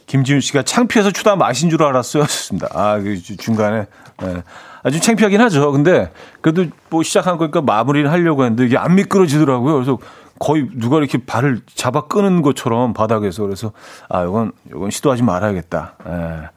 김지훈 0.07 0.41
씨가 0.41 0.63
창피해서 0.63 1.11
추다 1.11 1.37
마신 1.37 1.71
줄 1.71 1.83
알았어요. 1.83 2.25
좋습니다. 2.25 2.69
아, 2.73 2.99
그 2.99 3.21
중간에 3.21 3.87
네. 4.23 4.43
아주 4.83 5.01
창피하긴 5.01 5.41
하죠. 5.43 5.73
근데 5.73 6.11
그래도 6.41 6.67
뭐 6.89 7.03
시작한 7.03 7.37
거니까 7.37 7.61
마무리를 7.61 8.11
하려고 8.11 8.45
했는데 8.45 8.65
이게 8.67 8.77
안 8.77 8.95
미끄러지더라고요. 8.95 9.75
그래서 9.75 9.99
거의 10.41 10.69
누가 10.75 10.97
이렇게 10.97 11.19
발을 11.19 11.61
잡아 11.75 12.07
끄는 12.07 12.41
것처럼 12.43 12.95
바닥에서 12.95 13.43
그래서 13.45 13.73
아 14.09 14.25
이건 14.25 14.53
이건 14.69 14.91
시도하지 14.91 15.23
말아야겠다. 15.23 15.95
예. 16.07 16.51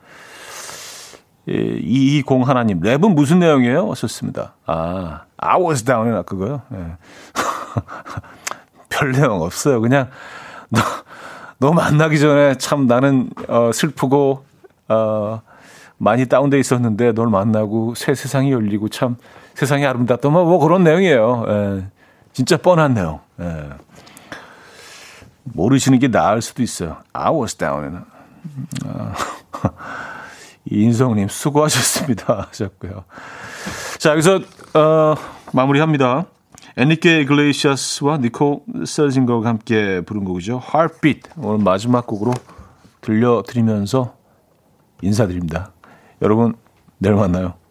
예, 1.50 1.78
220 1.82 2.48
하나님 2.48 2.80
랩은 2.80 3.14
무슨 3.14 3.40
내용이에요? 3.40 3.94
썼습니다. 3.94 4.54
아 4.66 5.24
I 5.36 5.62
was 5.62 5.84
down이나 5.84 6.22
그거요. 6.22 6.62
예. 6.74 6.98
별 8.90 9.12
내용 9.12 9.42
없어요. 9.42 9.82
그냥 9.82 10.10
너, 10.70 10.80
너 11.58 11.74
만나기 11.74 12.20
전에 12.20 12.56
참 12.56 12.88
나는 12.88 13.32
어, 13.50 13.72
슬프고 13.74 14.46
어, 14.88 15.42
많이 15.98 16.26
다운돼 16.26 16.58
있었는데 16.58 17.12
널 17.12 17.28
만나고 17.28 17.96
새 17.96 18.16
세상이 18.16 18.54
열리고 18.54 18.88
참 18.88 19.18
세상이 19.56 19.86
아름답다 19.86 20.30
뭐, 20.30 20.46
뭐 20.46 20.60
그런 20.60 20.86
내용이에요. 20.86 21.46
예. 21.50 21.94
진짜 22.34 22.58
뻔한 22.58 22.94
내용. 22.94 23.22
예. 23.40 23.70
모르시는 25.44 26.00
게 26.00 26.10
나을 26.10 26.42
수도 26.42 26.64
있어요. 26.64 26.98
I 27.14 27.32
was 27.32 27.56
down. 27.56 28.04
아, 28.86 29.14
인성님 30.66 31.28
수고하셨습니다 31.28 32.48
하셨고요. 32.50 33.06
자 34.00 34.12
여기서 34.12 34.42
어, 34.74 35.16
마무리합니다. 35.54 36.26
애니케 36.76 37.22
이글레시아스와 37.22 38.18
니콜 38.18 38.62
셀징거가 38.86 39.48
함께 39.48 40.02
부른 40.02 40.24
곡이죠. 40.24 40.62
Heartbeat 40.74 41.30
오늘 41.38 41.64
마지막 41.64 42.08
곡으로 42.08 42.34
들려드리면서 43.02 44.16
인사드립니다. 45.02 45.72
여러분 46.22 46.56
내일 46.98 47.16
만나요. 47.16 47.63